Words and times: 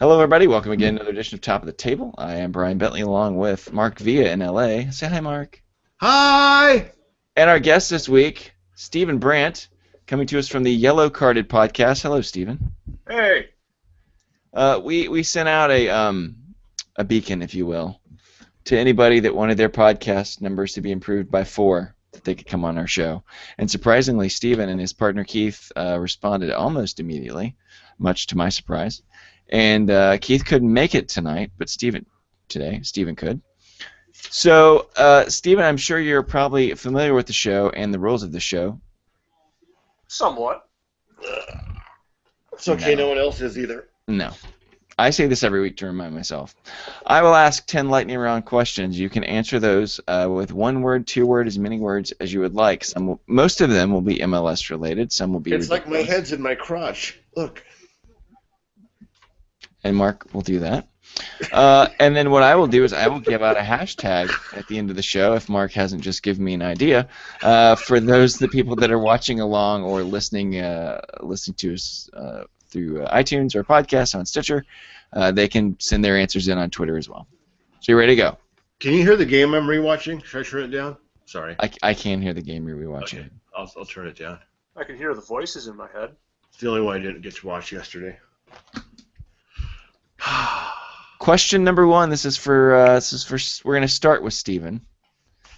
Hello, 0.00 0.14
everybody. 0.14 0.46
Welcome 0.46 0.72
again 0.72 0.94
to 0.94 1.00
another 1.00 1.10
edition 1.10 1.36
of 1.36 1.42
Top 1.42 1.60
of 1.60 1.66
the 1.66 1.74
Table. 1.74 2.14
I 2.16 2.36
am 2.36 2.52
Brian 2.52 2.78
Bentley 2.78 3.02
along 3.02 3.36
with 3.36 3.70
Mark 3.70 3.98
Villa 3.98 4.30
in 4.30 4.40
LA. 4.40 4.90
Say 4.90 5.08
hi, 5.08 5.20
Mark. 5.20 5.62
Hi! 6.00 6.92
And 7.36 7.50
our 7.50 7.60
guest 7.60 7.90
this 7.90 8.08
week, 8.08 8.54
Stephen 8.74 9.18
Brandt, 9.18 9.68
coming 10.06 10.26
to 10.28 10.38
us 10.38 10.48
from 10.48 10.62
the 10.62 10.72
Yellow 10.72 11.10
Carded 11.10 11.50
podcast. 11.50 12.00
Hello, 12.00 12.22
Stephen. 12.22 12.72
Hey. 13.06 13.50
Uh, 14.54 14.80
we, 14.82 15.08
we 15.08 15.22
sent 15.22 15.50
out 15.50 15.70
a, 15.70 15.90
um, 15.90 16.34
a 16.96 17.04
beacon, 17.04 17.42
if 17.42 17.54
you 17.54 17.66
will, 17.66 18.00
to 18.64 18.78
anybody 18.78 19.20
that 19.20 19.36
wanted 19.36 19.58
their 19.58 19.68
podcast 19.68 20.40
numbers 20.40 20.72
to 20.72 20.80
be 20.80 20.92
improved 20.92 21.30
by 21.30 21.44
four 21.44 21.94
that 22.12 22.24
they 22.24 22.34
could 22.34 22.46
come 22.46 22.64
on 22.64 22.78
our 22.78 22.86
show. 22.86 23.22
And 23.58 23.70
surprisingly, 23.70 24.30
Stephen 24.30 24.70
and 24.70 24.80
his 24.80 24.94
partner 24.94 25.24
Keith 25.24 25.70
uh, 25.76 25.98
responded 26.00 26.50
almost 26.52 27.00
immediately, 27.00 27.54
much 27.98 28.28
to 28.28 28.38
my 28.38 28.48
surprise. 28.48 29.02
And 29.50 29.90
uh, 29.90 30.18
Keith 30.18 30.44
couldn't 30.44 30.72
make 30.72 30.94
it 30.94 31.08
tonight, 31.08 31.50
but 31.58 31.68
Stephen 31.68 32.06
today, 32.48 32.80
Stephen 32.82 33.16
could. 33.16 33.40
So, 34.12 34.88
uh, 34.96 35.28
Stephen, 35.28 35.64
I'm 35.64 35.76
sure 35.76 35.98
you're 35.98 36.22
probably 36.22 36.74
familiar 36.74 37.14
with 37.14 37.26
the 37.26 37.32
show 37.32 37.70
and 37.70 37.92
the 37.92 37.98
rules 37.98 38.22
of 38.22 38.32
the 38.32 38.40
show. 38.40 38.80
Somewhat. 40.08 40.66
It's 42.52 42.68
okay, 42.68 42.94
No. 42.94 43.04
no 43.04 43.08
one 43.08 43.18
else 43.18 43.40
is 43.40 43.58
either. 43.58 43.88
No. 44.06 44.32
I 44.98 45.08
say 45.10 45.26
this 45.26 45.42
every 45.42 45.62
week 45.62 45.78
to 45.78 45.86
remind 45.86 46.14
myself. 46.14 46.54
I 47.06 47.22
will 47.22 47.34
ask 47.34 47.66
10 47.66 47.88
lightning 47.88 48.18
round 48.18 48.44
questions. 48.44 48.98
You 48.98 49.08
can 49.08 49.24
answer 49.24 49.58
those 49.58 49.98
uh, 50.06 50.28
with 50.30 50.52
one 50.52 50.82
word, 50.82 51.06
two 51.06 51.26
word, 51.26 51.46
as 51.46 51.58
many 51.58 51.78
words 51.78 52.12
as 52.20 52.32
you 52.32 52.40
would 52.40 52.54
like. 52.54 52.84
Some 52.84 53.06
will, 53.06 53.20
most 53.26 53.62
of 53.62 53.70
them 53.70 53.92
will 53.92 54.02
be 54.02 54.18
MLS 54.18 54.68
related. 54.68 55.10
Some 55.10 55.32
will 55.32 55.40
be. 55.40 55.52
It's 55.52 55.70
like 55.70 55.88
my 55.88 55.98
head's 56.02 56.32
in 56.32 56.42
my 56.42 56.54
crotch. 56.54 57.18
Look. 57.34 57.64
And 59.84 59.96
Mark 59.96 60.26
will 60.32 60.42
do 60.42 60.60
that. 60.60 60.88
Uh, 61.52 61.88
and 61.98 62.14
then 62.14 62.30
what 62.30 62.42
I 62.42 62.54
will 62.54 62.66
do 62.66 62.84
is 62.84 62.92
I 62.92 63.08
will 63.08 63.20
give 63.20 63.42
out 63.42 63.56
a 63.56 63.60
hashtag 63.60 64.30
at 64.56 64.66
the 64.68 64.78
end 64.78 64.90
of 64.90 64.96
the 64.96 65.02
show 65.02 65.34
if 65.34 65.48
Mark 65.48 65.72
hasn't 65.72 66.02
just 66.02 66.22
given 66.22 66.44
me 66.44 66.54
an 66.54 66.62
idea. 66.62 67.08
Uh, 67.42 67.74
for 67.74 67.98
those 68.00 68.36
the 68.36 68.48
people 68.48 68.76
that 68.76 68.90
are 68.90 68.98
watching 68.98 69.40
along 69.40 69.82
or 69.82 70.02
listening 70.02 70.58
uh, 70.58 71.00
listening 71.20 71.54
to 71.56 71.74
us 71.74 72.08
uh, 72.12 72.44
through 72.68 73.02
uh, 73.02 73.16
iTunes 73.16 73.54
or 73.54 73.64
podcast 73.64 74.14
on 74.14 74.24
Stitcher, 74.24 74.64
uh, 75.12 75.32
they 75.32 75.48
can 75.48 75.76
send 75.80 76.04
their 76.04 76.16
answers 76.16 76.48
in 76.48 76.58
on 76.58 76.70
Twitter 76.70 76.96
as 76.96 77.08
well. 77.08 77.26
So 77.80 77.92
you 77.92 77.98
ready 77.98 78.14
to 78.14 78.22
go? 78.22 78.38
Can 78.78 78.92
you 78.92 79.02
hear 79.02 79.16
the 79.16 79.26
game 79.26 79.54
I'm 79.54 79.66
rewatching? 79.66 80.24
Should 80.24 80.46
I 80.46 80.48
turn 80.48 80.62
it 80.62 80.68
down? 80.68 80.96
Sorry. 81.26 81.56
I, 81.60 81.70
I 81.82 81.94
can 81.94 82.22
hear 82.22 82.32
the 82.32 82.42
game 82.42 82.66
you're 82.66 82.76
rewatching. 82.76 83.20
Okay. 83.20 83.30
I'll, 83.56 83.70
I'll 83.76 83.84
turn 83.84 84.06
it 84.06 84.16
down. 84.16 84.38
I 84.76 84.84
can 84.84 84.96
hear 84.96 85.14
the 85.14 85.20
voices 85.20 85.66
in 85.66 85.76
my 85.76 85.88
head. 85.92 86.14
It's 86.48 86.60
the 86.60 86.68
only 86.68 86.80
one 86.82 86.96
I 86.96 86.98
didn't 86.98 87.20
get 87.20 87.36
to 87.36 87.46
watch 87.46 87.72
yesterday. 87.72 88.18
Question 91.18 91.64
number 91.64 91.86
one. 91.86 92.10
This 92.10 92.24
is 92.24 92.36
for 92.36 92.74
uh, 92.74 92.94
this 92.94 93.12
is 93.12 93.24
for 93.24 93.38
we're 93.66 93.74
gonna 93.74 93.88
start 93.88 94.22
with 94.22 94.34
Stephen. 94.34 94.80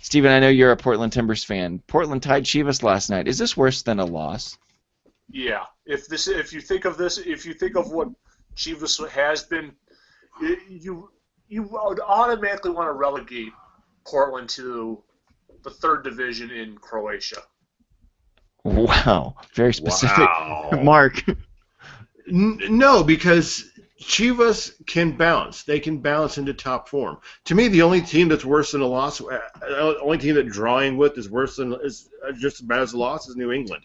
Stephen, 0.00 0.32
I 0.32 0.40
know 0.40 0.48
you're 0.48 0.72
a 0.72 0.76
Portland 0.76 1.12
Timbers 1.12 1.44
fan. 1.44 1.80
Portland 1.86 2.22
tied 2.22 2.44
Chivas 2.44 2.82
last 2.82 3.08
night. 3.08 3.28
Is 3.28 3.38
this 3.38 3.56
worse 3.56 3.82
than 3.82 4.00
a 4.00 4.04
loss? 4.04 4.58
Yeah. 5.30 5.64
If 5.86 6.08
this, 6.08 6.26
if 6.26 6.52
you 6.52 6.60
think 6.60 6.84
of 6.84 6.96
this, 6.96 7.18
if 7.18 7.46
you 7.46 7.54
think 7.54 7.76
of 7.76 7.92
what 7.92 8.08
Chivas 8.56 9.08
has 9.10 9.44
been, 9.44 9.72
you 10.68 11.10
you 11.48 11.62
would 11.62 12.00
automatically 12.00 12.70
want 12.72 12.88
to 12.88 12.92
relegate 12.92 13.52
Portland 14.06 14.48
to 14.50 15.02
the 15.62 15.70
third 15.70 16.02
division 16.02 16.50
in 16.50 16.76
Croatia. 16.78 17.42
Wow, 18.64 19.36
very 19.54 19.74
specific. 19.74 20.18
Wow. 20.18 20.70
Mark. 20.82 21.24
N- 22.28 22.58
no, 22.68 23.02
because 23.02 23.71
Chivas 24.02 24.72
can 24.86 25.16
bounce. 25.16 25.62
They 25.62 25.80
can 25.80 25.98
bounce 25.98 26.38
into 26.38 26.54
top 26.54 26.88
form. 26.88 27.18
To 27.44 27.54
me, 27.54 27.68
the 27.68 27.82
only 27.82 28.00
team 28.00 28.28
that's 28.28 28.44
worse 28.44 28.72
than 28.72 28.80
a 28.80 28.86
loss, 28.86 29.20
uh, 29.20 29.40
the 29.60 30.00
only 30.00 30.18
team 30.18 30.34
that 30.34 30.48
drawing 30.48 30.96
with 30.96 31.16
is 31.16 31.30
worse 31.30 31.56
than 31.56 31.72
is 31.82 32.08
uh, 32.26 32.32
just 32.32 32.60
as 32.60 32.66
bad 32.66 32.80
as 32.80 32.92
a 32.92 32.98
loss 32.98 33.28
is 33.28 33.36
New 33.36 33.52
England. 33.52 33.84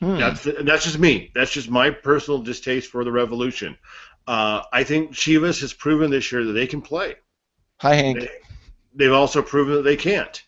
Hmm. 0.00 0.18
That's 0.18 0.42
that's 0.44 0.84
just 0.84 0.98
me. 0.98 1.30
That's 1.34 1.50
just 1.50 1.70
my 1.70 1.90
personal 1.90 2.42
distaste 2.42 2.90
for 2.90 3.02
the 3.04 3.12
Revolution. 3.12 3.78
Uh, 4.26 4.62
I 4.72 4.84
think 4.84 5.12
Chivas 5.12 5.60
has 5.60 5.72
proven 5.72 6.10
this 6.10 6.30
year 6.32 6.44
that 6.44 6.52
they 6.52 6.66
can 6.66 6.82
play. 6.82 7.14
Hi, 7.80 7.94
Hank. 7.94 8.20
They, 8.20 8.30
they've 8.94 9.12
also 9.12 9.42
proven 9.42 9.74
that 9.74 9.82
they 9.82 9.96
can't. 9.96 10.42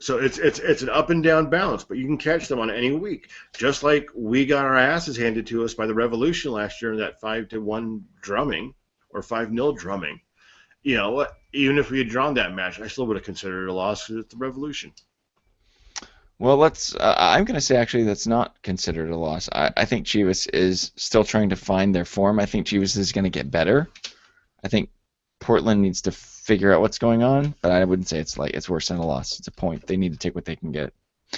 So 0.00 0.18
it's 0.18 0.38
it's 0.38 0.60
it's 0.60 0.82
an 0.82 0.88
up 0.90 1.10
and 1.10 1.24
down 1.24 1.50
balance, 1.50 1.82
but 1.82 1.98
you 1.98 2.06
can 2.06 2.18
catch 2.18 2.46
them 2.46 2.60
on 2.60 2.70
any 2.70 2.92
week. 2.92 3.30
Just 3.56 3.82
like 3.82 4.08
we 4.14 4.46
got 4.46 4.64
our 4.64 4.76
asses 4.76 5.16
handed 5.16 5.46
to 5.48 5.64
us 5.64 5.74
by 5.74 5.86
the 5.86 5.94
Revolution 5.94 6.52
last 6.52 6.80
year 6.80 6.92
in 6.92 6.98
that 7.00 7.20
five 7.20 7.48
to 7.48 7.60
one 7.60 8.04
drumming 8.20 8.74
or 9.10 9.22
five 9.22 9.50
nil 9.50 9.72
drumming. 9.72 10.20
You 10.82 10.96
know? 10.96 11.26
Even 11.52 11.78
if 11.78 11.90
we 11.90 11.98
had 11.98 12.08
drawn 12.08 12.34
that 12.34 12.54
match, 12.54 12.78
I 12.78 12.86
still 12.86 13.06
would 13.06 13.16
have 13.16 13.24
considered 13.24 13.64
it 13.64 13.70
a 13.70 13.72
loss 13.72 14.06
because 14.06 14.24
it's 14.24 14.34
the 14.34 14.38
Revolution. 14.38 14.92
Well, 16.38 16.56
let's. 16.56 16.94
Uh, 16.94 17.14
I'm 17.18 17.44
going 17.44 17.56
to 17.56 17.60
say 17.60 17.76
actually 17.76 18.04
that's 18.04 18.26
not 18.26 18.62
considered 18.62 19.10
a 19.10 19.16
loss. 19.16 19.48
I, 19.50 19.72
I 19.76 19.84
think 19.84 20.06
Chivas 20.06 20.48
is 20.54 20.92
still 20.94 21.24
trying 21.24 21.48
to 21.48 21.56
find 21.56 21.92
their 21.92 22.04
form. 22.04 22.38
I 22.38 22.46
think 22.46 22.66
Chivas 22.66 22.96
is 22.96 23.10
going 23.10 23.24
to 23.24 23.30
get 23.30 23.50
better. 23.50 23.88
I 24.62 24.68
think 24.68 24.90
Portland 25.40 25.82
needs 25.82 26.02
to 26.02 26.12
figure 26.48 26.72
out 26.72 26.80
what's 26.80 26.98
going 26.98 27.22
on, 27.22 27.54
but 27.60 27.70
I 27.70 27.84
wouldn't 27.84 28.08
say 28.08 28.18
it's 28.18 28.38
like 28.38 28.54
it's 28.54 28.70
worse 28.70 28.88
than 28.88 28.96
a 28.96 29.06
loss. 29.06 29.38
It's 29.38 29.48
a 29.48 29.52
point. 29.52 29.86
They 29.86 29.98
need 29.98 30.12
to 30.12 30.18
take 30.18 30.34
what 30.34 30.46
they 30.46 30.56
can 30.56 30.72
get. 30.72 30.94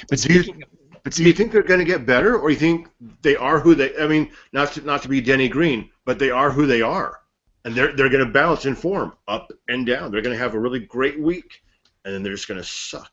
But 0.09 0.21
Do 0.21 0.33
you- 0.33 0.43
speaking, 0.45 0.63
but 1.03 1.13
Do 1.15 1.25
you 1.25 1.33
think 1.33 1.51
they're 1.51 1.65
going 1.65 1.81
to 1.81 1.85
get 1.87 2.07
better, 2.07 2.39
or 2.39 2.49
you 2.51 2.57
think 2.57 2.89
they 3.23 3.35
are 3.35 3.59
who 3.59 3.75
they? 3.75 3.97
I 3.99 4.07
mean, 4.07 4.31
not 4.53 4.73
to, 4.75 4.83
not 4.83 5.03
to 5.03 5.09
be 5.09 5.21
Denny 5.21 5.49
Green, 5.49 5.91
but 6.05 6.19
they 6.21 6.31
are 6.31 6.51
who 6.53 6.65
they 6.67 6.81
are, 6.83 7.21
and 7.65 7.75
they're 7.75 7.93
they're 7.97 8.09
going 8.09 8.25
to 8.25 8.33
bounce 8.33 8.67
in 8.67 8.77
form 8.77 9.15
up 9.27 9.51
and 9.69 9.85
down. 9.85 10.13
They're 10.13 10.23
going 10.23 10.37
to 10.37 10.43
have 10.43 10.55
a 10.55 10.61
really 10.61 10.79
great 10.81 11.19
week, 11.19 11.63
and 12.05 12.15
then 12.15 12.23
they're 12.23 12.35
just 12.35 12.47
going 12.49 12.61
to 12.61 12.67
suck. 12.67 13.11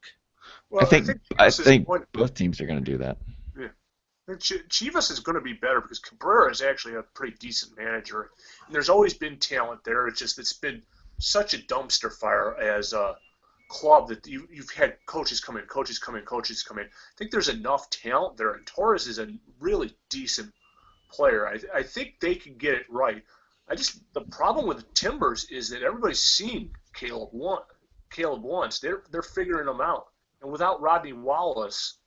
Well, 0.70 0.86
I 0.86 0.90
think 0.90 1.10
I 1.40 1.48
Chivas 1.48 1.60
is 1.60 1.66
think 1.66 1.88
going- 1.88 2.04
both 2.14 2.36
teams 2.36 2.62
are 2.62 2.68
going 2.68 2.84
to 2.84 2.92
do 2.92 2.98
that. 3.00 3.18
Ch- 4.40 4.68
Chivas 4.68 5.10
is 5.10 5.20
going 5.22 5.36
to 5.38 5.42
be 5.42 5.54
better 5.54 5.80
because 5.80 6.00
Cabrera 6.00 6.52
is 6.52 6.62
actually 6.62 6.96
a 6.96 7.02
pretty 7.02 7.38
decent 7.40 7.78
manager. 7.78 8.32
And 8.66 8.76
there's 8.76 8.90
always 8.90 9.14
been 9.14 9.38
talent 9.38 9.86
there. 9.86 10.06
It's 10.10 10.20
just 10.20 10.38
it's 10.38 10.52
been 10.52 10.82
such 11.20 11.54
a 11.54 11.58
dumpster 11.58 12.12
fire 12.12 12.56
as 12.58 12.94
a 12.94 13.16
club 13.70 14.08
that 14.08 14.26
you, 14.26 14.48
you've 14.52 14.72
had 14.72 14.98
coaches 15.06 15.40
come 15.40 15.58
in, 15.58 15.64
coaches 15.66 16.00
come 16.00 16.16
in, 16.16 16.24
coaches 16.24 16.64
come 16.64 16.80
in. 16.80 16.86
I 16.86 17.18
think 17.18 17.32
there's 17.32 17.50
enough 17.50 17.90
talent 17.90 18.38
there, 18.38 18.54
and 18.54 18.66
Torres 18.66 19.08
is 19.08 19.20
a 19.20 19.28
really 19.60 19.96
decent 20.10 20.54
player. 21.12 21.48
I, 21.48 21.80
I 21.80 21.84
think 21.84 22.16
they 22.20 22.36
can 22.36 22.56
get 22.58 22.74
it 22.76 22.86
right. 22.90 23.24
I 23.70 23.76
just 23.76 24.00
the 24.14 24.22
problem 24.22 24.68
with 24.68 24.78
the 24.78 24.86
Timbers 24.94 25.46
is 25.46 25.70
that 25.70 25.84
everybody's 25.84 26.24
seen 26.24 26.72
Caleb 26.94 27.30
one, 27.32 27.64
Caleb 28.10 28.44
once. 28.44 28.80
They're 28.80 29.04
they're 29.12 29.22
figuring 29.22 29.66
them 29.66 29.82
out, 29.82 30.08
and 30.42 30.52
without 30.52 30.82
Rodney 30.82 31.14
Wallace. 31.14 31.98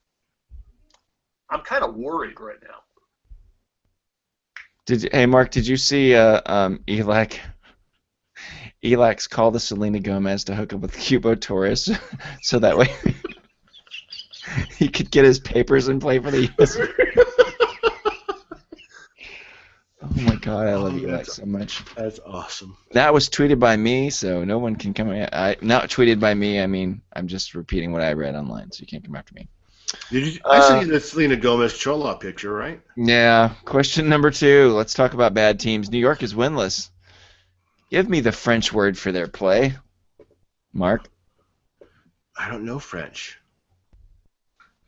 I'm 1.52 1.62
kind 1.62 1.82
of 1.82 1.96
worried 1.96 2.38
right 2.38 2.62
now. 2.62 2.82
Did 4.86 5.12
hey 5.12 5.26
Mark? 5.26 5.50
Did 5.50 5.66
you 5.66 5.76
see 5.76 6.14
uh, 6.14 6.40
um, 6.46 6.80
Elak? 6.86 7.38
Elak's 8.82 9.26
call 9.26 9.50
the 9.50 9.60
Selena 9.60 10.00
Gomez 10.00 10.44
to 10.44 10.54
hook 10.54 10.72
up 10.72 10.80
with 10.80 10.96
Cubo 10.96 11.38
Torres, 11.38 11.90
so 12.42 12.58
that 12.60 12.78
way 12.78 12.88
he 14.76 14.88
could 14.88 15.10
get 15.10 15.24
his 15.24 15.38
papers 15.38 15.88
and 15.88 16.00
play 16.00 16.18
for 16.18 16.30
the 16.30 16.42
U.S. 16.58 16.76
Oh 20.02 20.22
my 20.22 20.34
God, 20.36 20.66
I 20.66 20.74
love 20.76 20.94
Oh, 20.94 21.06
that's- 21.06 21.34
so 21.36 21.44
much. 21.44 21.84
That's 21.94 22.18
awesome. 22.26 22.74
That 22.92 23.12
was 23.12 23.28
tweeted 23.28 23.58
by 23.58 23.76
me, 23.76 24.08
so 24.08 24.44
no 24.44 24.58
one 24.58 24.76
can 24.76 24.94
come. 24.94 25.10
I 25.10 25.56
not 25.60 25.90
tweeted 25.90 26.18
by 26.18 26.32
me. 26.32 26.58
I 26.60 26.66
mean, 26.66 27.02
I'm 27.14 27.28
just 27.28 27.54
repeating 27.54 27.92
what 27.92 28.00
I 28.00 28.14
read 28.14 28.34
online, 28.34 28.72
so 28.72 28.80
you 28.80 28.86
can't 28.86 29.04
come 29.04 29.14
after 29.14 29.34
me. 29.34 29.46
Did 30.10 30.26
you, 30.34 30.40
I 30.46 30.56
Uh, 30.58 30.80
see 30.82 30.88
the 30.88 31.00
Selena 31.00 31.36
Gomez 31.36 31.76
Chola 31.76 32.16
picture, 32.16 32.52
right? 32.52 32.80
Yeah. 32.96 33.50
Question 33.66 34.08
number 34.08 34.30
two. 34.30 34.72
Let's 34.72 34.94
talk 34.94 35.12
about 35.12 35.34
bad 35.34 35.60
teams. 35.60 35.90
New 35.90 35.98
York 35.98 36.22
is 36.22 36.32
winless. 36.32 36.88
Give 37.90 38.08
me 38.08 38.20
the 38.20 38.32
French 38.32 38.72
word 38.72 38.96
for 38.96 39.10
their 39.10 39.26
play. 39.26 39.74
Mark. 40.72 41.08
I 42.38 42.48
don't 42.48 42.64
know 42.64 42.78
French. 42.78 43.38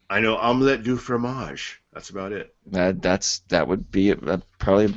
I 0.08 0.20
know 0.20 0.36
omelette 0.36 0.84
du 0.84 0.96
fromage. 0.96 1.82
That's 1.92 2.10
about 2.10 2.32
it. 2.32 2.54
That 2.66 3.02
that's 3.02 3.40
that 3.48 3.66
would 3.66 3.90
be 3.90 4.12
uh 4.12 4.38
probably 4.58 4.94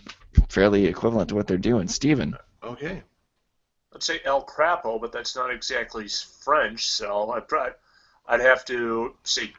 fairly 0.50 0.86
equivalent 0.86 1.30
to 1.30 1.36
what 1.36 1.48
they're 1.48 1.58
doing. 1.58 1.88
Stephen. 1.88 2.38
Okay. 2.64 3.02
I'd 3.94 4.04
say 4.04 4.20
El 4.26 4.46
Crapo, 4.46 5.00
but 5.00 5.12
that's 5.12 5.36
not 5.36 5.52
exactly 5.52 6.08
French, 6.44 6.86
so 6.86 7.32
I'd 7.32 7.48
probably, 7.48 7.74
I'd 8.28 8.42
have 8.42 8.66
to 8.66 9.16
say 9.24 9.54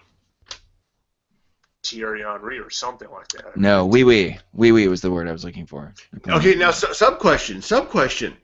Thierry 1.91 2.23
Henry 2.23 2.59
or 2.59 2.71
something 2.71 3.11
like 3.11 3.29
that. 3.29 3.56
No, 3.56 3.87
wee 3.87 4.05
wee. 4.05 4.38
Wee 4.53 4.73
wee 4.73 4.88
was 4.88 5.00
the 5.00 5.11
word 5.11 5.29
I 5.29 5.33
was 5.33 5.44
looking 5.44 5.67
for. 5.67 5.94
Okay. 6.29 6.55
Now, 6.55 6.71
su- 6.71 6.94
sub 6.94 7.19
question. 7.19 7.62
Sub 7.62 7.88
question. 7.88 8.37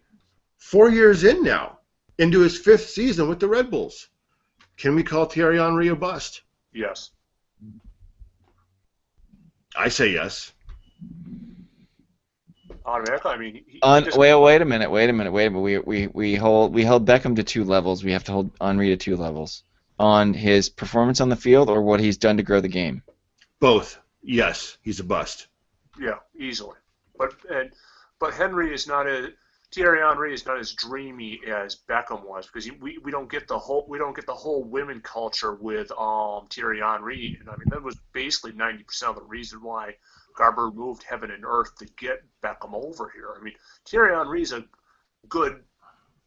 Four 0.59 0.91
years 0.91 1.25
in 1.25 1.43
now, 1.43 1.79
into 2.19 2.41
his 2.41 2.59
fifth 2.59 2.89
season 2.89 3.29
with 3.29 3.41
the 3.41 3.49
Red 3.49 3.71
Bulls, 3.71 4.09
can 4.77 4.95
we 4.95 5.03
call 5.03 5.27
Thierry 5.27 5.59
Henry 5.59 5.89
a 5.89 5.97
bust? 5.97 6.43
Yes. 6.73 7.11
I 9.77 9.89
say 9.89 10.09
yes. 10.13 10.53
automatically. 12.85 13.31
I 13.31 13.37
mean, 13.39 13.65
he, 13.67 13.81
On, 13.83 14.03
he 14.03 14.07
just, 14.07 14.19
wait, 14.19 14.35
wait 14.35 14.63
a 14.63 14.65
minute, 14.65 14.91
wait 14.91 15.11
a 15.11 15.13
minute, 15.13 15.33
wait 15.33 15.47
a 15.47 15.51
minute. 15.51 15.63
We, 15.63 15.79
we, 15.79 16.07
we 16.09 16.35
hold 16.35 16.75
we 16.75 16.85
held 16.85 17.07
Beckham 17.07 17.37
to 17.37 17.43
two 17.43 17.65
levels. 17.65 18.05
We 18.05 18.13
have 18.13 18.25
to 18.25 18.33
hold 18.33 18.51
Henry 18.61 18.89
to 18.89 18.97
two 18.97 19.17
levels 19.17 19.63
on 19.99 20.35
his 20.35 20.69
performance 20.69 21.21
on 21.21 21.29
the 21.29 21.37
field 21.37 21.69
or 21.69 21.83
what 21.83 22.01
he's 22.01 22.17
done 22.17 22.37
to 22.37 22.43
grow 22.43 22.61
the 22.61 22.69
game. 22.69 23.03
Both. 23.63 24.01
Yes, 24.25 24.77
he's 24.83 24.99
a 24.99 25.05
bust. 25.05 25.47
yeah, 25.97 26.19
easily. 26.37 26.77
But 27.17 27.35
and 27.49 27.73
but 28.19 28.35
Henry 28.35 28.75
is 28.75 28.89
not 28.89 29.07
a 29.07 29.35
Thierry 29.73 30.01
Henry 30.01 30.35
is 30.35 30.45
not 30.45 30.59
as 30.59 30.73
dreamy 30.73 31.41
as 31.47 31.77
Beckham 31.89 32.25
was 32.25 32.47
because 32.49 32.69
we, 32.81 32.99
we 32.99 33.13
don't 33.13 33.31
get 33.31 33.47
the 33.47 33.57
whole 33.57 33.87
we 33.89 33.99
don't 33.99 34.17
get 34.17 34.27
the 34.27 34.35
whole 34.35 34.65
women 34.65 35.01
culture 35.01 35.55
with 35.55 35.93
um 35.93 36.49
Thierry 36.51 36.81
Henry 36.81 37.37
and 37.39 37.49
I 37.49 37.53
mean 37.53 37.69
that 37.71 37.85
was 37.85 37.97
basically 38.13 38.51
ninety 38.51 38.83
percent 38.83 39.11
of 39.11 39.17
the 39.17 39.29
reason 39.29 39.63
why 39.63 39.95
Garber 40.37 40.73
moved 40.73 41.05
heaven 41.05 41.31
and 41.31 41.45
earth 41.45 41.77
to 41.77 41.87
get 41.97 42.25
Beckham 42.43 42.75
over 42.75 43.13
here. 43.15 43.33
I 43.39 43.45
mean 43.45 43.55
Thierry 43.89 44.13
Henry's 44.13 44.51
a 44.51 44.65
good 45.29 45.63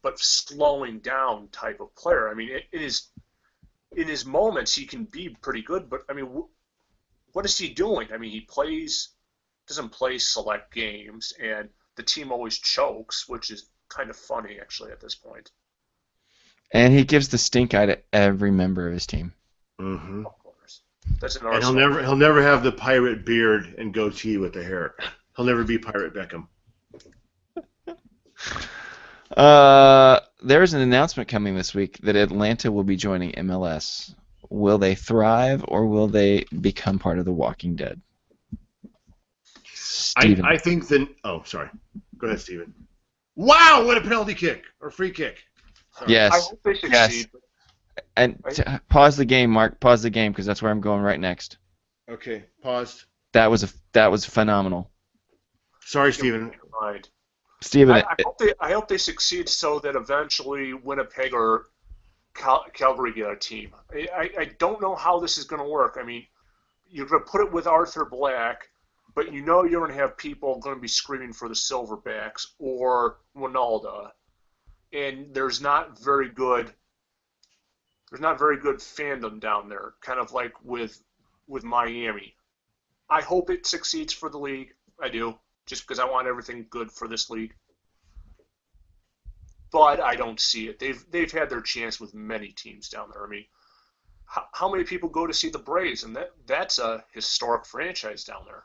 but 0.02 0.20
slowing 0.20 1.00
down 1.00 1.50
type 1.50 1.81
of 1.81 1.94
player. 1.96 2.30
I 2.30 2.34
mean 2.34 2.62
in 2.72 2.80
his 2.80 3.10
in 3.94 4.08
his 4.08 4.26
moments 4.26 4.74
he 4.74 4.86
can 4.86 5.04
be 5.04 5.36
pretty 5.42 5.64
good, 5.64 5.90
but 5.90 6.04
I 6.10 6.14
mean 6.14 6.46
what 7.36 7.44
is 7.44 7.58
he 7.58 7.68
doing? 7.68 8.08
I 8.14 8.18
mean 8.18 8.32
he 8.32 8.40
plays 8.40 9.10
doesn't 9.68 9.90
play 9.90 10.18
select 10.18 10.74
games 10.74 11.34
and 11.42 11.68
the 11.98 12.04
team 12.04 12.32
always 12.32 12.58
chokes, 12.58 13.28
which 13.28 13.52
is 13.52 13.68
kind 13.90 14.10
of 14.10 14.16
funny 14.16 14.58
actually 14.62 14.92
at 14.92 15.02
this 15.02 15.16
point. 15.16 15.52
And 16.72 16.94
he 16.94 17.04
gives 17.04 17.28
the 17.28 17.38
stink 17.38 17.74
eye 17.74 17.88
to 17.88 18.00
every 18.14 18.52
member 18.52 18.88
of 18.88 18.94
his 18.94 19.06
team. 19.06 19.34
Mm-hmm. 19.82 20.26
Of 20.26 20.40
course, 20.40 20.82
that's 21.20 21.36
an 21.36 21.48
And 21.48 21.62
he'll 21.62 21.74
never 21.74 22.02
he'll 22.02 22.16
never 22.16 22.42
have 22.42 22.64
the 22.64 22.72
pirate 22.72 23.26
beard 23.26 23.76
and 23.78 23.94
goatee 23.94 24.38
with 24.38 24.54
the 24.54 24.64
hair. 24.64 24.96
He'll 25.36 25.46
never 25.46 25.66
be 25.66 25.78
Pirate 25.78 26.14
Beckham. 26.14 26.48
Uh, 29.36 30.20
there's 30.44 30.74
an 30.74 30.81
announcement 30.81 31.28
coming 31.28 31.56
this 31.56 31.74
week 31.74 31.98
that 32.04 32.16
Atlanta 32.16 32.72
will 32.72 32.84
be 32.86 32.96
joining 32.96 33.34
MLS. 33.34 34.14
Will 34.56 34.78
they 34.78 34.96
thrive 34.96 35.66
or 35.68 35.86
will 35.86 36.07
they 36.07 36.46
become 36.62 36.98
part 36.98 37.19
of 37.19 37.25
The 37.25 37.34
Walking 37.34 37.75
Dead? 37.75 38.02
I, 40.16 40.38
I 40.46 40.57
think 40.57 40.88
the 40.88 41.10
oh 41.25 41.44
sorry. 41.44 41.69
Go 42.18 42.28
ahead, 42.28 42.40
Stephen. 42.40 42.74
Wow, 43.36 43.84
what 43.86 43.98
a 43.98 44.02
penalty 44.02 44.34
kick 44.34 44.63
or 44.80 44.92
free 44.92 45.12
kick. 45.12 45.40
yes. 46.07 46.34
I 46.34 46.40
hope 46.40 46.63
they 46.63 46.74
succeed. 46.75 46.90
Yes. 46.94 47.25
and 48.16 48.42
t- 48.50 48.63
pause 48.88 49.18
the 49.18 49.25
game, 49.25 49.52
Mark. 49.52 49.81
Pause 49.81 50.04
the 50.04 50.10
game 50.10 50.31
because 50.31 50.46
that's 50.46 50.62
where 50.62 50.72
I'm 50.72 50.80
going 50.80 51.02
right 51.02 51.19
next. 51.19 51.57
Okay, 52.10 52.46
paused. 52.63 53.04
That 53.34 53.52
was 53.52 53.66
a 53.66 53.69
that 53.92 54.10
was 54.10 54.24
phenomenal, 54.24 54.90
Sorry, 55.81 56.13
Stephen. 56.13 56.54
Mind. 56.80 57.10
Stephen. 57.62 57.96
I, 57.96 58.04
I 58.04 58.16
hope 58.24 58.38
they 58.38 58.54
I 58.62 58.72
hope 58.72 58.88
they 58.88 58.98
succeed 58.98 59.50
so 59.50 59.80
that 59.80 59.98
eventually 59.98 60.74
Winnipeg 60.74 61.34
or 61.34 61.66
Cal- 62.36 62.66
Calgary 62.74 63.22
a 63.22 63.36
team. 63.36 63.72
I, 63.92 64.30
I, 64.38 64.46
don't 64.60 64.82
know 64.82 64.94
how 64.94 65.20
this 65.20 65.38
is 65.38 65.46
going 65.46 65.62
to 65.62 65.68
work. 65.68 65.98
I 66.00 66.04
mean, 66.04 66.26
you're 66.90 67.08
going 67.08 67.24
to 67.24 67.30
put 67.30 67.42
it 67.42 67.52
with 67.52 67.66
Arthur 67.66 68.06
Blank, 68.06 68.58
but 69.16 69.34
you 69.34 69.42
know 69.42 69.64
you're 69.64 69.80
going 69.80 69.96
to 69.96 70.02
have 70.02 70.18
people 70.18 70.60
going 70.60 70.76
to 70.76 70.82
be 70.82 70.88
screaming 70.88 71.34
for 71.34 71.48
the 71.48 71.56
Silverbacks 71.56 72.48
or 72.60 73.20
Ronaldo, 73.36 74.10
and 74.94 75.34
there's 75.34 75.62
not 75.62 75.98
very 76.00 76.30
good. 76.30 76.72
There's 78.12 78.22
not 78.22 78.38
very 78.38 78.58
good 78.58 78.78
fandom 78.78 79.40
down 79.40 79.70
there, 79.70 79.94
kind 80.02 80.20
of 80.20 80.31
like 80.31 80.54
with 80.64 81.02
with 81.48 81.64
Miami. 81.64 82.36
I 83.10 83.22
hope 83.22 83.50
it 83.50 83.66
succeeds 83.66 84.14
for 84.14 84.30
the 84.30 84.38
league. 84.38 84.74
I 85.02 85.10
do, 85.10 85.38
just 85.66 85.84
because 85.84 86.00
I 86.00 86.06
want 86.06 86.28
everything 86.28 86.68
good 86.70 86.92
for 86.92 87.08
this 87.08 87.30
league 87.30 87.56
but 89.75 90.00
I 90.00 90.16
don't 90.16 90.39
see 90.39 90.69
it. 90.69 90.80
They've 90.80 91.06
they've 91.12 91.30
had 91.30 91.50
their 91.50 91.60
chance 91.60 92.00
with 92.00 92.13
many 92.13 92.54
teams 92.54 92.88
down 92.88 93.10
there. 93.12 93.25
I 93.25 93.30
mean, 93.30 93.44
how, 94.25 94.45
how 94.54 94.72
many 94.72 94.86
people 94.86 95.10
go 95.10 95.27
to 95.27 95.33
see 95.33 95.50
the 95.50 95.60
Braves, 95.60 96.06
and 96.06 96.16
that 96.16 96.30
that's 96.48 96.80
a 96.80 97.04
historic 97.13 97.66
franchise 97.66 98.24
down 98.24 98.45
there. 98.45 98.63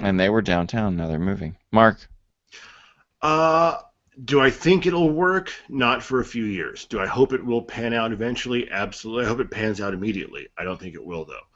and 0.00 0.20
they 0.20 0.28
were 0.28 0.42
downtown. 0.42 0.96
Now 0.96 1.08
they're 1.08 1.18
moving. 1.18 1.56
Mark. 1.70 1.96
Uh, 3.22 3.78
do 4.22 4.38
I 4.38 4.50
think 4.50 4.84
it'll 4.84 5.08
work? 5.08 5.50
Not 5.66 6.02
for 6.02 6.20
a 6.20 6.26
few 6.26 6.44
years. 6.44 6.84
Do 6.84 7.00
I 7.00 7.06
hope 7.06 7.32
it 7.32 7.42
will 7.42 7.62
pan 7.62 7.94
out 7.94 8.12
eventually? 8.12 8.70
Absolutely. 8.70 9.24
I 9.24 9.28
hope 9.28 9.40
it 9.40 9.50
pans 9.50 9.80
out 9.80 9.94
immediately. 9.94 10.48
I 10.58 10.64
don't 10.64 10.78
think 10.78 10.94
it 10.94 11.06
will, 11.06 11.24
though. 11.24 11.46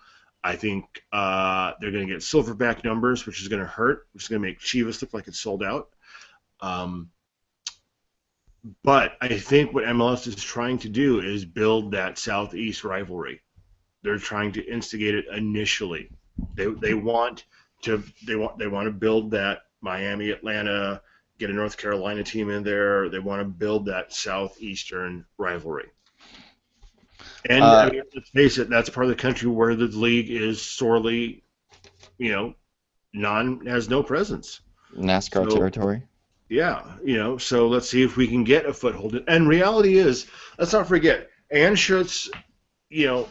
I 0.42 0.56
think 0.56 0.86
uh, 1.12 1.72
they're 1.78 1.92
going 1.92 2.06
to 2.06 2.12
get 2.14 2.22
silverback 2.22 2.84
numbers, 2.84 3.26
which 3.26 3.42
is 3.42 3.48
going 3.48 3.60
to 3.60 3.68
hurt, 3.68 4.06
which 4.14 4.24
is 4.24 4.28
going 4.28 4.40
to 4.40 4.48
make 4.48 4.60
Chivas 4.60 5.02
look 5.02 5.12
like 5.12 5.28
it's 5.28 5.40
sold 5.40 5.62
out. 5.62 5.90
Um, 6.62 7.10
but 8.82 9.12
I 9.20 9.38
think 9.38 9.72
what 9.72 9.84
MLS 9.84 10.26
is 10.26 10.36
trying 10.36 10.78
to 10.78 10.88
do 10.88 11.20
is 11.20 11.44
build 11.44 11.92
that 11.92 12.18
Southeast 12.18 12.84
rivalry. 12.84 13.40
They're 14.02 14.18
trying 14.18 14.52
to 14.52 14.64
instigate 14.64 15.14
it 15.14 15.24
initially. 15.32 16.10
They, 16.54 16.66
they 16.66 16.94
want 16.94 17.44
to 17.82 18.02
they 18.26 18.36
want 18.36 18.58
they 18.58 18.66
want 18.66 18.86
to 18.86 18.92
build 18.92 19.30
that 19.32 19.62
Miami 19.80 20.30
Atlanta 20.30 21.02
get 21.38 21.50
a 21.50 21.52
North 21.52 21.76
Carolina 21.76 22.22
team 22.24 22.50
in 22.50 22.62
there. 22.62 23.08
They 23.08 23.18
want 23.18 23.40
to 23.40 23.44
build 23.44 23.86
that 23.86 24.12
southeastern 24.12 25.26
rivalry. 25.38 25.88
And 27.48 27.62
Uh, 27.62 27.86
I 27.88 27.90
mean, 27.90 28.02
let's 28.14 28.30
face 28.30 28.58
it, 28.58 28.68
that's 28.70 28.88
part 28.90 29.04
of 29.04 29.10
the 29.10 29.20
country 29.20 29.48
where 29.48 29.74
the 29.74 29.86
league 29.86 30.30
is 30.30 30.60
sorely, 30.62 31.44
you 32.18 32.32
know, 32.32 32.54
non 33.12 33.64
has 33.66 33.88
no 33.88 34.02
presence. 34.02 34.60
NASCAR 34.96 35.50
So- 35.50 35.56
territory. 35.56 36.02
Yeah, 36.48 36.96
you 37.02 37.16
know, 37.16 37.38
so 37.38 37.66
let's 37.66 37.88
see 37.88 38.02
if 38.02 38.16
we 38.16 38.28
can 38.28 38.44
get 38.44 38.66
a 38.66 38.72
foothold. 38.72 39.20
And 39.26 39.48
reality 39.48 39.98
is, 39.98 40.26
let's 40.58 40.72
not 40.72 40.86
forget, 40.86 41.28
Anschutz, 41.52 42.28
you 42.88 43.06
know, 43.06 43.28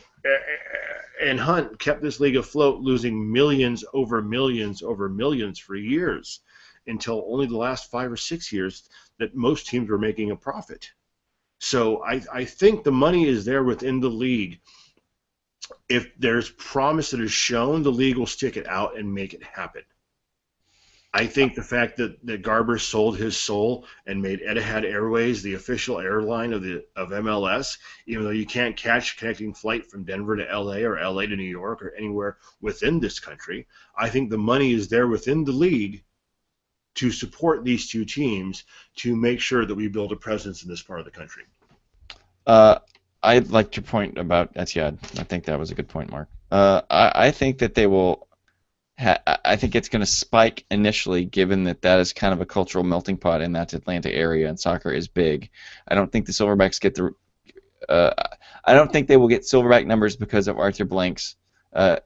and 1.22 1.40
Hunt 1.40 1.80
kept 1.80 2.02
this 2.02 2.20
league 2.20 2.36
afloat, 2.36 2.82
losing 2.82 3.32
millions 3.32 3.86
over 3.94 4.22
millions 4.22 4.84
over 4.84 5.08
millions 5.08 5.60
for 5.60 5.76
years, 5.76 6.42
until 6.88 7.26
only 7.30 7.46
the 7.46 7.58
last 7.58 7.90
five 7.90 8.12
or 8.12 8.18
six 8.18 8.52
years 8.52 8.90
that 9.18 9.36
most 9.36 9.68
teams 9.68 9.90
were 9.90 9.98
making 9.98 10.32
a 10.32 10.36
profit. 10.36 10.92
So 11.60 12.04
I, 12.04 12.22
I 12.34 12.44
think 12.44 12.84
the 12.84 12.92
money 12.92 13.28
is 13.28 13.46
there 13.46 13.64
within 13.64 14.02
the 14.02 14.10
league. 14.10 14.60
If 15.88 16.12
there's 16.20 16.50
promise 16.50 17.12
that 17.12 17.22
is 17.22 17.32
shown, 17.32 17.82
the 17.82 17.92
league 17.92 18.18
will 18.18 18.28
stick 18.28 18.58
it 18.58 18.68
out 18.68 18.98
and 18.98 19.14
make 19.14 19.34
it 19.34 19.42
happen. 19.42 19.84
I 21.16 21.28
think 21.28 21.56
the 21.56 21.64
fact 21.64 21.96
that, 21.96 22.18
that 22.26 22.42
Garber 22.42 22.78
sold 22.78 23.18
his 23.18 23.38
soul 23.38 23.86
and 24.06 24.22
made 24.22 24.42
Etihad 24.42 24.84
Airways 24.84 25.42
the 25.42 25.54
official 25.54 25.98
airline 25.98 26.52
of 26.52 26.62
the 26.62 26.84
of 26.98 27.12
MLS, 27.12 27.78
even 28.06 28.26
though 28.26 28.32
you 28.32 28.46
can't 28.46 28.76
catch 28.76 29.16
connecting 29.16 29.54
flight 29.54 29.90
from 29.90 30.04
Denver 30.04 30.36
to 30.36 30.44
LA 30.44 30.80
or 30.80 31.02
LA 31.02 31.22
to 31.22 31.38
New 31.38 31.44
York 31.44 31.82
or 31.82 31.96
anywhere 31.96 32.36
within 32.60 33.00
this 33.00 33.22
country, 33.22 33.66
I 33.98 34.10
think 34.10 34.30
the 34.30 34.38
money 34.38 34.74
is 34.74 34.90
there 34.90 35.08
within 35.08 35.46
the 35.46 35.54
league 35.54 36.04
to 36.96 37.12
support 37.12 37.64
these 37.64 37.90
two 37.90 38.04
teams 38.04 38.66
to 38.98 39.16
make 39.16 39.40
sure 39.40 39.66
that 39.66 39.76
we 39.76 39.88
build 39.88 40.12
a 40.12 40.18
presence 40.18 40.64
in 40.64 40.70
this 40.70 40.82
part 40.82 41.00
of 41.00 41.06
the 41.06 41.12
country. 41.12 41.44
Uh, 42.46 42.80
I 43.24 43.40
liked 43.40 43.78
your 43.78 43.86
point 43.86 44.18
about 44.18 44.54
Etihad. 44.56 44.98
I 45.18 45.24
think 45.24 45.46
that 45.46 45.58
was 45.58 45.72
a 45.72 45.76
good 45.76 45.88
point, 45.88 46.12
Mark. 46.12 46.28
Uh, 46.52 46.82
I, 46.90 47.28
I 47.28 47.32
think 47.32 47.60
that 47.60 47.74
they 47.74 47.88
will. 47.88 48.28
I 48.98 49.58
think 49.58 49.76
it's 49.76 49.90
going 49.90 50.02
to 50.02 50.06
spike 50.06 50.66
initially, 50.72 51.26
given 51.26 51.66
that 51.66 51.82
that 51.82 52.00
is 52.00 52.14
kind 52.14 52.34
of 52.34 52.40
a 52.40 52.46
cultural 52.46 52.84
melting 52.84 53.18
pot 53.18 53.42
in 53.42 53.52
that 53.52 53.74
Atlanta 53.74 54.14
area, 54.14 54.48
and 54.48 54.58
soccer 54.58 54.92
is 54.92 55.10
big. 55.10 55.50
I 55.88 55.96
don't 55.96 56.10
think 56.12 56.26
the 56.26 56.32
Silverbacks 56.32 56.80
get 56.80 56.96
the. 56.96 57.14
Uh, 57.90 58.14
I 58.64 58.74
don't 58.74 58.92
think 58.92 59.08
they 59.08 59.18
will 59.18 59.28
get 59.28 59.42
Silverback 59.42 59.86
numbers 59.86 60.16
because 60.16 60.48
of 60.48 60.58
Arthur 60.58 60.86
Blank's. 60.86 61.36
Uh, 61.74 61.98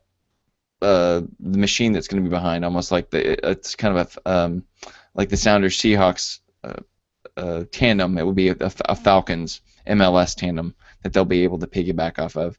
uh, 0.81 1.22
the 1.39 1.60
machine 1.60 1.91
that's 1.91 2.08
going 2.08 2.24
to 2.24 2.29
be 2.29 2.34
behind, 2.34 2.65
almost 2.65 2.91
like 2.91 3.12
the 3.12 3.48
it's 3.48 3.75
kind 3.75 3.98
of 3.98 4.17
a 4.25 4.31
um, 4.31 4.63
like 5.13 5.29
the 5.29 5.38
Sounders 5.38 5.77
Seahawks 5.77 6.39
uh, 6.63 6.81
uh, 7.38 7.65
tandem. 7.72 8.17
It 8.17 8.25
would 8.25 8.36
be 8.36 8.50
a, 8.50 8.55
a 8.60 8.96
Falcons 8.96 9.62
MLS 9.86 10.36
tandem 10.36 10.74
that 11.03 11.13
they'll 11.13 11.25
be 11.25 11.43
able 11.43 11.60
to 11.60 11.67
piggyback 11.67 12.17
off 12.17 12.36
of. 12.36 12.58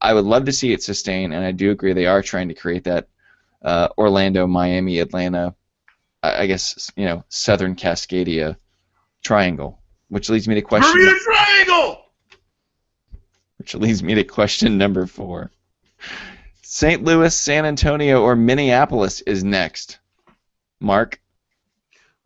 I 0.00 0.14
would 0.14 0.24
love 0.24 0.44
to 0.44 0.52
see 0.52 0.72
it 0.72 0.82
sustain, 0.82 1.32
and 1.32 1.44
I 1.44 1.50
do 1.50 1.70
agree 1.70 1.92
they 1.92 2.06
are 2.06 2.22
trying 2.22 2.48
to 2.48 2.54
create 2.54 2.84
that 2.84 3.08
uh, 3.64 3.88
Orlando, 3.98 4.46
Miami, 4.46 4.98
Atlanta, 4.98 5.54
I, 6.22 6.42
I 6.42 6.46
guess 6.46 6.90
you 6.96 7.06
know 7.06 7.24
Southern 7.28 7.74
Cascadia 7.74 8.56
triangle, 9.22 9.80
which 10.08 10.28
leads 10.28 10.46
me 10.46 10.54
to 10.54 10.62
question. 10.62 10.92
Bermuda 10.92 11.18
Triangle. 11.24 12.00
Which 13.58 13.74
leads 13.74 14.02
me 14.02 14.14
to 14.14 14.24
question 14.24 14.76
number 14.76 15.06
four. 15.06 15.50
St. 16.62 17.02
Louis, 17.02 17.34
San 17.34 17.64
Antonio, 17.64 18.22
or 18.22 18.36
Minneapolis 18.36 19.20
is 19.22 19.44
next. 19.44 20.00
Mark. 20.80 21.20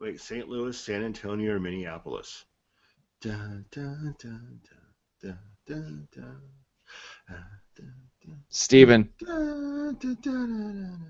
Wait, 0.00 0.20
St. 0.20 0.48
Louis, 0.48 0.76
San 0.76 1.04
Antonio, 1.04 1.52
or 1.52 1.60
Minneapolis? 1.60 2.44
Dun, 3.20 3.66
dun, 3.70 4.14
dun, 4.18 4.60
Stephen. 8.48 9.10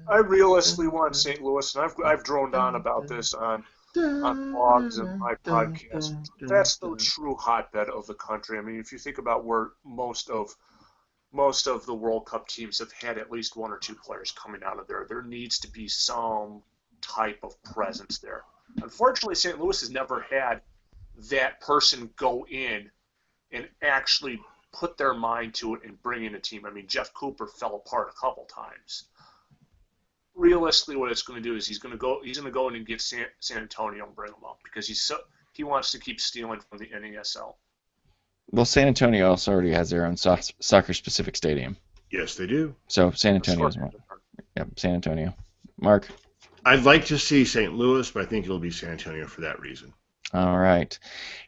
I 0.08 0.18
realistically 0.18 0.88
want 0.88 1.16
St. 1.24 1.42
Louis, 1.42 1.74
and 1.74 1.84
I've 1.84 1.94
I've 2.04 2.24
droned 2.24 2.54
on 2.54 2.74
about 2.74 3.08
this 3.08 3.34
on 3.34 3.64
on 3.96 4.52
blogs 4.54 4.98
and 4.98 5.18
my 5.18 5.34
podcast. 5.44 6.14
That's 6.40 6.76
the 6.76 6.96
true 6.96 7.36
hotbed 7.36 7.88
of 7.88 8.06
the 8.06 8.14
country. 8.14 8.58
I 8.58 8.62
mean, 8.62 8.78
if 8.78 8.92
you 8.92 8.98
think 8.98 9.18
about 9.18 9.44
where 9.44 9.70
most 9.84 10.30
of 10.30 10.54
most 11.32 11.66
of 11.66 11.84
the 11.86 11.94
World 11.94 12.26
Cup 12.26 12.48
teams 12.48 12.78
have 12.78 12.92
had 12.92 13.18
at 13.18 13.30
least 13.30 13.56
one 13.56 13.70
or 13.70 13.78
two 13.78 13.94
players 13.94 14.32
coming 14.32 14.62
out 14.64 14.78
of 14.78 14.86
there, 14.86 15.06
there 15.08 15.22
needs 15.22 15.58
to 15.60 15.70
be 15.70 15.88
some 15.88 16.62
type 17.00 17.38
of 17.42 17.60
presence 17.62 18.18
there. 18.18 18.44
Unfortunately, 18.82 19.34
St. 19.34 19.60
Louis 19.60 19.80
has 19.80 19.90
never 19.90 20.24
had 20.30 20.62
that 21.30 21.60
person 21.60 22.10
go 22.16 22.46
in 22.46 22.90
and 23.50 23.68
actually 23.82 24.40
put 24.72 24.96
their 24.96 25.14
mind 25.14 25.54
to 25.54 25.74
it 25.74 25.82
and 25.84 26.00
bring 26.02 26.24
in 26.24 26.34
a 26.34 26.40
team. 26.40 26.66
I 26.66 26.70
mean, 26.70 26.86
Jeff 26.86 27.12
Cooper 27.14 27.46
fell 27.46 27.76
apart 27.76 28.08
a 28.10 28.20
couple 28.20 28.44
times. 28.44 29.04
Realistically, 30.34 30.96
what 30.96 31.10
it's 31.10 31.22
going 31.22 31.42
to 31.42 31.48
do 31.48 31.56
is 31.56 31.66
he's 31.66 31.78
going 31.78 31.92
to 31.92 31.98
go 31.98 32.20
he's 32.22 32.38
going 32.38 32.50
to 32.50 32.54
go 32.54 32.68
in 32.68 32.76
and 32.76 32.86
get 32.86 33.00
San, 33.00 33.26
San 33.40 33.58
Antonio 33.58 34.06
and 34.06 34.14
bring 34.14 34.30
them 34.30 34.44
up 34.44 34.58
because 34.62 34.86
he's 34.86 35.02
so 35.02 35.18
he 35.52 35.64
wants 35.64 35.90
to 35.92 35.98
keep 35.98 36.20
stealing 36.20 36.60
from 36.60 36.78
the 36.78 36.86
NASL. 36.86 37.54
Well, 38.50 38.64
San 38.64 38.86
Antonio 38.86 39.28
also 39.28 39.52
already 39.52 39.72
has 39.72 39.90
their 39.90 40.06
own 40.06 40.16
soccer 40.16 40.94
specific 40.94 41.36
stadium. 41.36 41.76
Yes, 42.10 42.36
they 42.36 42.46
do. 42.46 42.74
So 42.86 43.10
San 43.10 43.34
Antonio 43.34 43.66
is 43.66 43.76
one. 43.76 43.92
Yep, 44.56 44.78
San 44.78 44.94
Antonio. 44.94 45.34
Mark. 45.80 46.08
I'd 46.64 46.84
like 46.84 47.06
to 47.06 47.18
see 47.18 47.44
St. 47.44 47.74
Louis, 47.74 48.10
but 48.10 48.22
I 48.22 48.26
think 48.26 48.44
it'll 48.44 48.58
be 48.58 48.70
San 48.70 48.90
Antonio 48.90 49.26
for 49.26 49.42
that 49.42 49.60
reason. 49.60 49.92
All 50.34 50.58
right. 50.58 50.98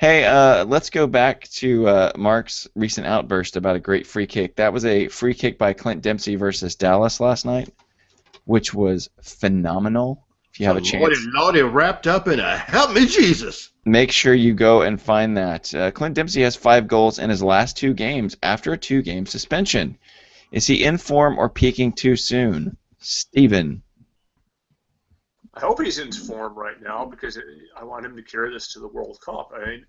Hey, 0.00 0.24
uh, 0.24 0.64
let's 0.64 0.88
go 0.88 1.06
back 1.06 1.46
to 1.48 1.86
uh, 1.86 2.12
Mark's 2.16 2.66
recent 2.74 3.06
outburst 3.06 3.56
about 3.56 3.76
a 3.76 3.80
great 3.80 4.06
free 4.06 4.26
kick. 4.26 4.56
That 4.56 4.72
was 4.72 4.86
a 4.86 5.08
free 5.08 5.34
kick 5.34 5.58
by 5.58 5.74
Clint 5.74 6.00
Dempsey 6.00 6.36
versus 6.36 6.76
Dallas 6.76 7.20
last 7.20 7.44
night, 7.44 7.68
which 8.46 8.72
was 8.72 9.10
phenomenal. 9.20 10.24
If 10.52 10.60
you 10.60 10.66
have 10.66 10.78
a 10.78 10.80
chance, 10.80 11.02
Lordy, 11.02 11.16
Lordy, 11.34 11.62
wrapped 11.62 12.06
up 12.06 12.26
in 12.26 12.40
a 12.40 12.56
help 12.56 12.92
me 12.92 13.06
Jesus. 13.06 13.70
Make 13.84 14.10
sure 14.10 14.34
you 14.34 14.54
go 14.54 14.82
and 14.82 15.00
find 15.00 15.36
that. 15.36 15.74
Uh, 15.74 15.90
Clint 15.90 16.14
Dempsey 16.14 16.42
has 16.42 16.56
five 16.56 16.88
goals 16.88 17.18
in 17.18 17.30
his 17.30 17.42
last 17.42 17.76
two 17.76 17.94
games 17.94 18.36
after 18.42 18.72
a 18.72 18.78
two-game 18.78 19.26
suspension. 19.26 19.98
Is 20.52 20.66
he 20.66 20.84
in 20.84 20.96
form 20.96 21.38
or 21.38 21.48
peaking 21.48 21.92
too 21.92 22.16
soon? 22.16 22.76
Stephen. 22.98 23.82
I 25.60 25.66
hope 25.66 25.82
he's 25.82 25.98
in 25.98 26.10
form 26.10 26.54
right 26.54 26.80
now 26.80 27.04
because 27.04 27.38
I 27.76 27.84
want 27.84 28.06
him 28.06 28.16
to 28.16 28.22
carry 28.22 28.50
this 28.50 28.72
to 28.72 28.80
the 28.80 28.88
World 28.88 29.18
Cup. 29.22 29.52
I 29.54 29.66
mean, 29.66 29.86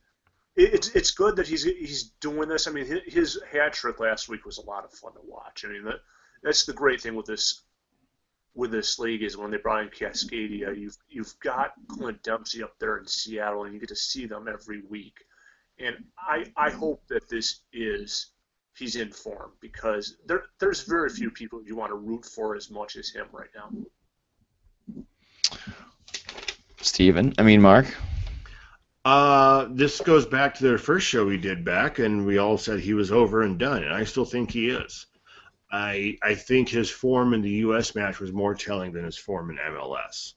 it's 0.58 0.90
it's 0.90 1.12
good 1.12 1.38
that 1.38 1.48
he's 1.48 1.64
he's 1.64 2.12
doing 2.20 2.50
this. 2.50 2.68
I 2.68 2.72
mean, 2.72 3.02
his 3.08 3.40
hat 3.50 3.72
trick 3.72 4.02
last 4.02 4.28
week 4.28 4.46
was 4.46 4.58
a 4.58 4.66
lot 4.66 4.84
of 4.84 4.92
fun 4.92 5.14
to 5.14 5.22
watch. 5.24 5.64
I 5.66 5.70
mean, 5.70 5.86
that 5.86 6.02
that's 6.44 6.66
the 6.66 6.74
great 6.74 7.00
thing 7.00 7.16
with 7.16 7.26
this 7.26 7.62
with 8.54 8.72
this 8.72 9.00
league 9.00 9.24
is 9.24 9.38
when 9.38 9.50
they 9.50 9.58
brought 9.58 9.84
in 9.84 9.90
Cascadia, 9.90 10.78
you've 10.78 10.98
you've 11.08 11.40
got 11.40 11.72
Clint 11.88 12.22
Dempsey 12.22 12.64
up 12.64 12.78
there 12.80 12.98
in 12.98 13.08
Seattle, 13.08 13.64
and 13.64 13.74
you 13.74 13.80
get 13.80 13.90
to 13.90 13.96
see 13.96 14.26
them 14.26 14.50
every 14.50 14.82
week. 14.82 15.24
And 15.80 15.96
I 16.18 16.52
I 16.58 16.70
hope 16.70 17.08
that 17.08 17.30
this 17.30 17.62
is 17.72 18.28
he's 18.76 18.98
in 18.98 19.12
form 19.12 19.52
because 19.62 20.18
there 20.26 20.44
there's 20.60 20.84
very 20.84 21.10
few 21.10 21.32
people 21.32 21.64
you 21.64 21.78
want 21.78 21.92
to 21.92 21.96
root 21.96 22.26
for 22.26 22.58
as 22.58 22.70
much 22.70 22.98
as 22.98 23.10
him 23.10 23.28
right 23.32 23.50
now. 23.56 23.70
Stephen, 26.82 27.34
I 27.38 27.44
mean 27.44 27.62
Mark. 27.62 27.88
Uh, 29.04 29.68
this 29.72 30.00
goes 30.02 30.26
back 30.26 30.54
to 30.56 30.64
their 30.64 30.78
first 30.78 31.08
show 31.08 31.26
we 31.26 31.38
did 31.38 31.66
back, 31.66 32.00
and 32.00 32.26
we 32.26 32.38
all 32.38 32.58
said 32.58 32.80
he 32.80 32.94
was 32.94 33.12
over 33.12 33.42
and 33.42 33.58
done, 33.58 33.84
and 33.84 33.94
I 33.94 34.04
still 34.04 34.26
think 34.26 34.52
he 34.52 34.70
is. 34.70 35.08
I 35.72 36.18
I 36.22 36.36
think 36.36 36.70
his 36.70 36.90
form 36.90 37.34
in 37.34 37.42
the 37.42 37.50
U.S. 37.66 37.96
match 37.96 38.20
was 38.20 38.34
more 38.34 38.54
telling 38.54 38.92
than 38.92 39.06
his 39.06 39.18
form 39.18 39.50
in 39.50 39.58
MLS. 39.58 40.34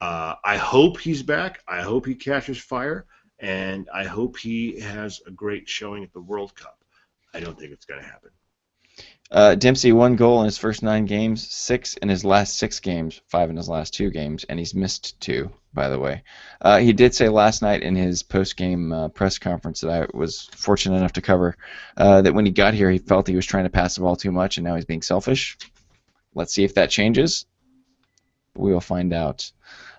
Uh, 0.00 0.34
I 0.44 0.56
hope 0.56 1.00
he's 1.00 1.22
back. 1.22 1.60
I 1.66 1.80
hope 1.80 2.06
he 2.06 2.14
catches 2.14 2.58
fire, 2.58 3.06
and 3.40 3.88
I 3.92 4.04
hope 4.04 4.36
he 4.36 4.78
has 4.80 5.20
a 5.26 5.30
great 5.30 5.68
showing 5.68 6.04
at 6.04 6.12
the 6.12 6.20
World 6.20 6.54
Cup. 6.54 6.84
I 7.34 7.40
don't 7.40 7.58
think 7.58 7.72
it's 7.72 7.84
going 7.84 8.00
to 8.00 8.06
happen. 8.06 8.30
Uh, 9.30 9.54
Dempsey 9.54 9.92
one 9.92 10.16
goal 10.16 10.40
in 10.40 10.46
his 10.46 10.56
first 10.56 10.82
nine 10.82 11.04
games, 11.04 11.50
six 11.50 11.94
in 11.98 12.08
his 12.08 12.24
last 12.24 12.56
six 12.56 12.80
games, 12.80 13.20
five 13.26 13.50
in 13.50 13.56
his 13.56 13.68
last 13.68 13.92
two 13.92 14.10
games, 14.10 14.44
and 14.48 14.58
he's 14.58 14.74
missed 14.74 15.20
two. 15.20 15.50
By 15.74 15.90
the 15.90 15.98
way, 15.98 16.22
uh, 16.62 16.78
he 16.78 16.94
did 16.94 17.14
say 17.14 17.28
last 17.28 17.60
night 17.60 17.82
in 17.82 17.94
his 17.94 18.22
post-game 18.22 18.90
uh, 18.90 19.08
press 19.08 19.38
conference 19.38 19.82
that 19.82 19.90
I 19.90 20.16
was 20.16 20.48
fortunate 20.56 20.96
enough 20.96 21.12
to 21.12 21.20
cover 21.20 21.56
uh, 21.98 22.22
that 22.22 22.32
when 22.32 22.46
he 22.46 22.50
got 22.50 22.72
here, 22.72 22.90
he 22.90 22.98
felt 22.98 23.28
he 23.28 23.36
was 23.36 23.44
trying 23.46 23.64
to 23.64 23.70
pass 23.70 23.94
the 23.94 24.00
ball 24.00 24.16
too 24.16 24.32
much, 24.32 24.56
and 24.56 24.64
now 24.64 24.76
he's 24.76 24.86
being 24.86 25.02
selfish. 25.02 25.58
Let's 26.34 26.54
see 26.54 26.64
if 26.64 26.74
that 26.74 26.88
changes. 26.88 27.44
We 28.56 28.72
will 28.72 28.80
find 28.80 29.12
out. 29.12 29.52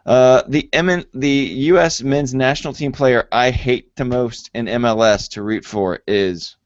Uh, 0.06 0.42
the 0.48 0.68
M- 0.74 1.06
the 1.14 1.30
U.S. 1.30 2.02
men's 2.02 2.34
national 2.34 2.74
team 2.74 2.92
player 2.92 3.28
I 3.32 3.52
hate 3.52 3.96
the 3.96 4.06
most 4.06 4.50
in 4.56 4.66
MLS 4.66 5.30
to 5.32 5.44
root 5.44 5.66
for 5.66 6.00
is 6.08 6.58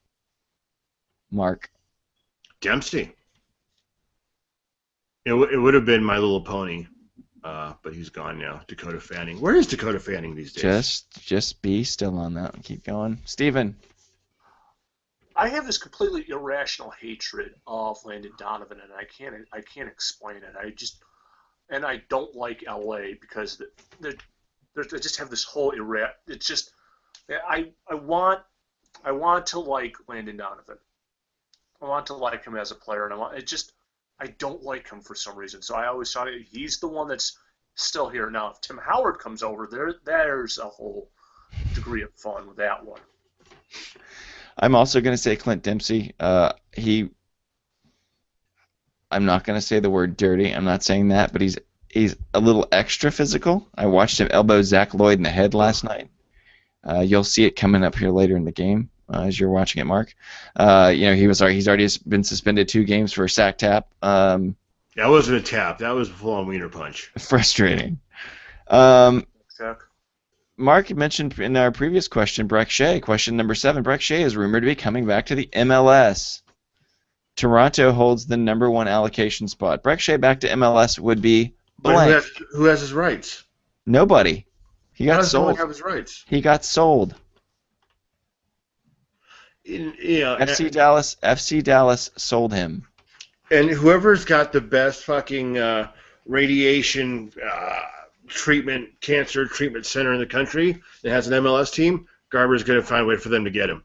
Mark. 1.30 1.68
Dempsey. 2.64 3.12
It, 5.26 5.30
w- 5.30 5.50
it 5.52 5.58
would 5.58 5.74
have 5.74 5.84
been 5.84 6.02
My 6.02 6.16
Little 6.16 6.40
Pony, 6.40 6.86
uh, 7.44 7.74
but 7.82 7.92
he's 7.92 8.08
gone 8.08 8.38
now. 8.38 8.62
Dakota 8.66 8.98
Fanning. 9.00 9.38
Where 9.38 9.54
is 9.54 9.66
Dakota 9.66 10.00
Fanning 10.00 10.34
these 10.34 10.54
days? 10.54 10.62
Just 10.62 11.26
just 11.26 11.60
be 11.60 11.84
still 11.84 12.18
on 12.18 12.32
that 12.34 12.54
and 12.54 12.64
keep 12.64 12.82
going. 12.82 13.20
Stephen. 13.26 13.76
I 15.36 15.48
have 15.50 15.66
this 15.66 15.76
completely 15.76 16.24
irrational 16.30 16.90
hatred 16.90 17.54
of 17.66 17.98
Landon 18.06 18.32
Donovan, 18.38 18.78
and 18.82 18.92
I 18.92 19.04
can't 19.04 19.34
I 19.52 19.60
can't 19.60 19.88
explain 19.88 20.36
it. 20.38 20.54
I 20.58 20.70
just 20.70 21.02
and 21.68 21.84
I 21.84 22.02
don't 22.08 22.34
like 22.34 22.64
LA 22.66 23.12
because 23.20 23.60
they 24.00 24.12
they 24.74 24.98
just 24.98 25.18
have 25.18 25.28
this 25.28 25.44
whole 25.44 25.72
irra. 25.72 26.12
It's 26.28 26.46
just 26.46 26.70
I 27.30 27.72
I 27.90 27.94
want 27.94 28.40
I 29.04 29.12
want 29.12 29.44
to 29.48 29.60
like 29.60 29.96
Landon 30.08 30.38
Donovan. 30.38 30.78
I 31.82 31.86
want 31.86 32.06
to 32.06 32.14
like 32.14 32.44
him 32.44 32.56
as 32.56 32.70
a 32.70 32.76
player, 32.76 33.04
and 33.04 33.12
I 33.12 33.16
want 33.16 33.36
it 33.36 33.46
just 33.46 33.72
I 34.20 34.28
don't 34.38 34.62
like 34.62 34.90
him 34.90 35.00
for 35.00 35.14
some 35.14 35.36
reason. 35.36 35.62
So 35.62 35.74
I 35.74 35.86
always 35.86 36.12
thought 36.12 36.28
he's 36.50 36.78
the 36.78 36.88
one 36.88 37.08
that's 37.08 37.38
still 37.74 38.08
here 38.08 38.30
now. 38.30 38.50
If 38.50 38.60
Tim 38.60 38.78
Howard 38.78 39.18
comes 39.18 39.42
over, 39.42 39.68
there 39.70 39.94
there's 40.04 40.58
a 40.58 40.68
whole 40.68 41.10
degree 41.74 42.02
of 42.02 42.12
fun 42.14 42.46
with 42.46 42.56
that 42.58 42.84
one. 42.84 43.00
I'm 44.56 44.74
also 44.74 45.00
going 45.00 45.14
to 45.14 45.22
say 45.22 45.34
Clint 45.34 45.64
Dempsey. 45.64 46.14
Uh, 46.20 46.52
he, 46.76 47.10
I'm 49.10 49.24
not 49.24 49.44
going 49.44 49.56
to 49.56 49.66
say 49.66 49.80
the 49.80 49.90
word 49.90 50.16
dirty. 50.16 50.54
I'm 50.54 50.64
not 50.64 50.84
saying 50.84 51.08
that, 51.08 51.32
but 51.32 51.42
he's 51.42 51.58
he's 51.88 52.14
a 52.34 52.40
little 52.40 52.68
extra 52.70 53.10
physical. 53.10 53.68
I 53.74 53.86
watched 53.86 54.20
him 54.20 54.28
elbow 54.30 54.62
Zach 54.62 54.90
Loyd 54.92 55.14
in 55.14 55.22
the 55.22 55.30
head 55.30 55.54
last 55.54 55.82
night. 55.82 56.08
Uh, 56.88 57.00
you'll 57.00 57.24
see 57.24 57.44
it 57.44 57.56
coming 57.56 57.82
up 57.82 57.96
here 57.96 58.10
later 58.10 58.36
in 58.36 58.44
the 58.44 58.52
game 58.52 58.90
uh, 59.12 59.22
as 59.22 59.38
you're 59.38 59.50
watching 59.50 59.80
it, 59.80 59.84
Mark. 59.84 60.14
Uh, 60.56 60.92
you 60.94 61.06
know, 61.06 61.14
he 61.14 61.26
was 61.26 61.40
he's 61.40 61.68
already 61.68 61.88
been 62.06 62.24
suspended 62.24 62.68
two 62.68 62.84
games 62.84 63.12
for 63.12 63.24
a 63.24 63.30
sack 63.30 63.58
tap. 63.58 63.88
Um, 64.02 64.56
that 64.96 65.08
wasn't 65.08 65.38
a 65.38 65.42
tap. 65.42 65.78
That 65.78 65.90
was 65.90 66.08
a 66.08 66.12
full-on 66.12 66.46
wiener 66.46 66.68
punch. 66.68 67.10
Frustrating. 67.18 67.98
Um, 68.68 69.26
Mark 70.56 70.94
mentioned 70.94 71.38
in 71.38 71.56
our 71.56 71.72
previous 71.72 72.06
question, 72.06 72.46
Brek 72.48 72.68
Shea, 72.68 73.00
question 73.00 73.36
number 73.36 73.56
seven. 73.56 73.82
Brek 73.82 74.00
Shea 74.00 74.22
is 74.22 74.36
rumored 74.36 74.62
to 74.62 74.66
be 74.66 74.76
coming 74.76 75.04
back 75.04 75.26
to 75.26 75.34
the 75.34 75.48
MLS. 75.52 76.42
Toronto 77.36 77.90
holds 77.90 78.26
the 78.26 78.36
number 78.36 78.70
one 78.70 78.86
allocation 78.86 79.48
spot. 79.48 79.82
Brek 79.82 79.98
Shea 79.98 80.16
back 80.16 80.40
to 80.40 80.48
MLS 80.50 80.98
would 80.98 81.20
be 81.20 81.54
blank. 81.80 82.08
Who 82.08 82.14
has, 82.14 82.30
who 82.52 82.64
has, 82.64 82.80
his 82.80 82.92
rights? 82.92 83.42
Nobody. 83.84 84.46
He 84.92 85.06
got 85.06 85.16
How 85.16 85.22
sold. 85.22 85.58
Have 85.58 85.68
his 85.68 85.82
rights? 85.82 86.24
He 86.28 86.40
got 86.40 86.64
sold. 86.64 87.16
In, 89.64 89.94
you 89.98 90.20
know, 90.20 90.36
FC 90.36 90.70
Dallas. 90.70 91.16
FC 91.22 91.62
Dallas 91.62 92.10
sold 92.16 92.52
him. 92.52 92.86
And 93.50 93.70
whoever's 93.70 94.24
got 94.24 94.52
the 94.52 94.60
best 94.60 95.04
fucking 95.04 95.58
uh, 95.58 95.90
radiation 96.26 97.32
uh, 97.42 97.80
treatment, 98.26 99.00
cancer 99.00 99.46
treatment 99.46 99.86
center 99.86 100.12
in 100.12 100.18
the 100.18 100.26
country 100.26 100.82
that 101.02 101.10
has 101.10 101.28
an 101.28 101.42
MLS 101.42 101.72
team, 101.72 102.06
Garber's 102.30 102.62
going 102.62 102.80
to 102.80 102.86
find 102.86 103.02
a 103.02 103.06
way 103.06 103.16
for 103.16 103.28
them 103.28 103.44
to 103.44 103.50
get 103.50 103.70
him. 103.70 103.84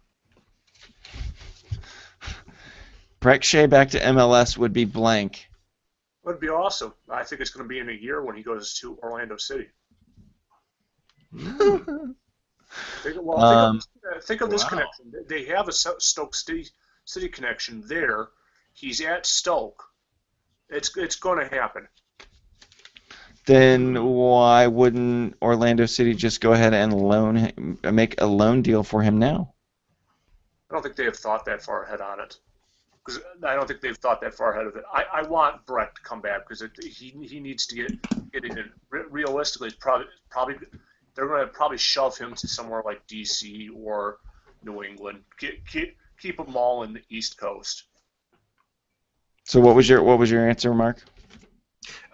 Brek 3.21 3.43
Shea 3.43 3.65
back 3.65 3.89
to 3.89 3.99
MLS 3.99 4.57
would 4.57 4.71
be 4.71 4.85
blank. 4.85 5.49
Would 6.23 6.39
be 6.39 6.49
awesome. 6.49 6.93
I 7.09 7.23
think 7.23 7.41
it's 7.41 7.49
going 7.49 7.65
to 7.65 7.69
be 7.69 7.79
in 7.79 7.89
a 7.89 7.93
year 7.93 8.23
when 8.23 8.35
he 8.35 8.43
goes 8.43 8.73
to 8.75 8.97
Orlando 9.03 9.37
City. 9.37 9.67
Think, 13.03 13.17
well, 13.21 13.39
um, 13.39 13.79
think 13.79 14.15
of, 14.15 14.23
think 14.23 14.41
of 14.41 14.49
this 14.49 14.63
wow. 14.63 14.69
connection. 14.69 15.13
They 15.27 15.45
have 15.45 15.67
a 15.67 15.71
Stoke 15.71 16.35
City, 16.35 16.67
City 17.05 17.27
connection 17.27 17.83
there. 17.87 18.29
He's 18.73 19.01
at 19.01 19.25
Stoke. 19.25 19.83
It's 20.69 20.95
it's 20.95 21.15
going 21.15 21.39
to 21.39 21.55
happen. 21.55 21.87
Then 23.45 24.03
why 24.05 24.67
wouldn't 24.67 25.35
Orlando 25.41 25.87
City 25.87 26.13
just 26.13 26.39
go 26.41 26.53
ahead 26.53 26.75
and 26.75 26.93
loan 26.93 27.77
make 27.83 28.21
a 28.21 28.25
loan 28.27 28.61
deal 28.61 28.83
for 28.83 29.01
him 29.01 29.17
now? 29.17 29.53
I 30.69 30.75
don't 30.75 30.83
think 30.83 30.95
they 30.95 31.05
have 31.05 31.17
thought 31.17 31.45
that 31.45 31.63
far 31.63 31.85
ahead 31.85 32.01
on 32.01 32.19
it. 32.19 32.37
because 33.09 33.23
I 33.43 33.55
don't 33.55 33.67
think 33.67 33.81
they've 33.81 33.97
thought 33.97 34.21
that 34.21 34.33
far 34.33 34.53
ahead 34.53 34.67
of 34.67 34.75
it. 34.75 34.83
I, 34.93 35.03
I 35.13 35.21
want 35.23 35.65
Brett 35.65 35.95
to 35.95 36.01
come 36.01 36.21
back 36.21 36.47
because 36.47 36.63
he 36.79 37.09
he 37.23 37.39
needs 37.39 37.65
to 37.67 37.75
get 37.75 38.31
get 38.31 38.45
in. 38.45 38.71
Realistically, 38.89 39.69
it's 39.69 39.77
probably 39.77 40.07
probably 40.29 40.55
they're 41.19 41.27
going 41.27 41.41
to 41.41 41.47
probably 41.47 41.77
shove 41.77 42.17
him 42.17 42.33
to 42.33 42.47
somewhere 42.47 42.81
like 42.85 43.05
DC 43.07 43.67
or 43.75 44.19
New 44.63 44.83
England. 44.83 45.19
Keep 45.37 45.67
keep 45.67 45.97
keep 46.17 46.37
them 46.37 46.55
all 46.55 46.83
in 46.83 46.93
the 46.93 47.01
East 47.09 47.37
Coast. 47.37 47.83
So 49.43 49.59
what 49.59 49.75
was 49.75 49.89
your 49.89 50.01
what 50.01 50.17
was 50.17 50.31
your 50.31 50.47
answer, 50.47 50.73
Mark? 50.73 51.03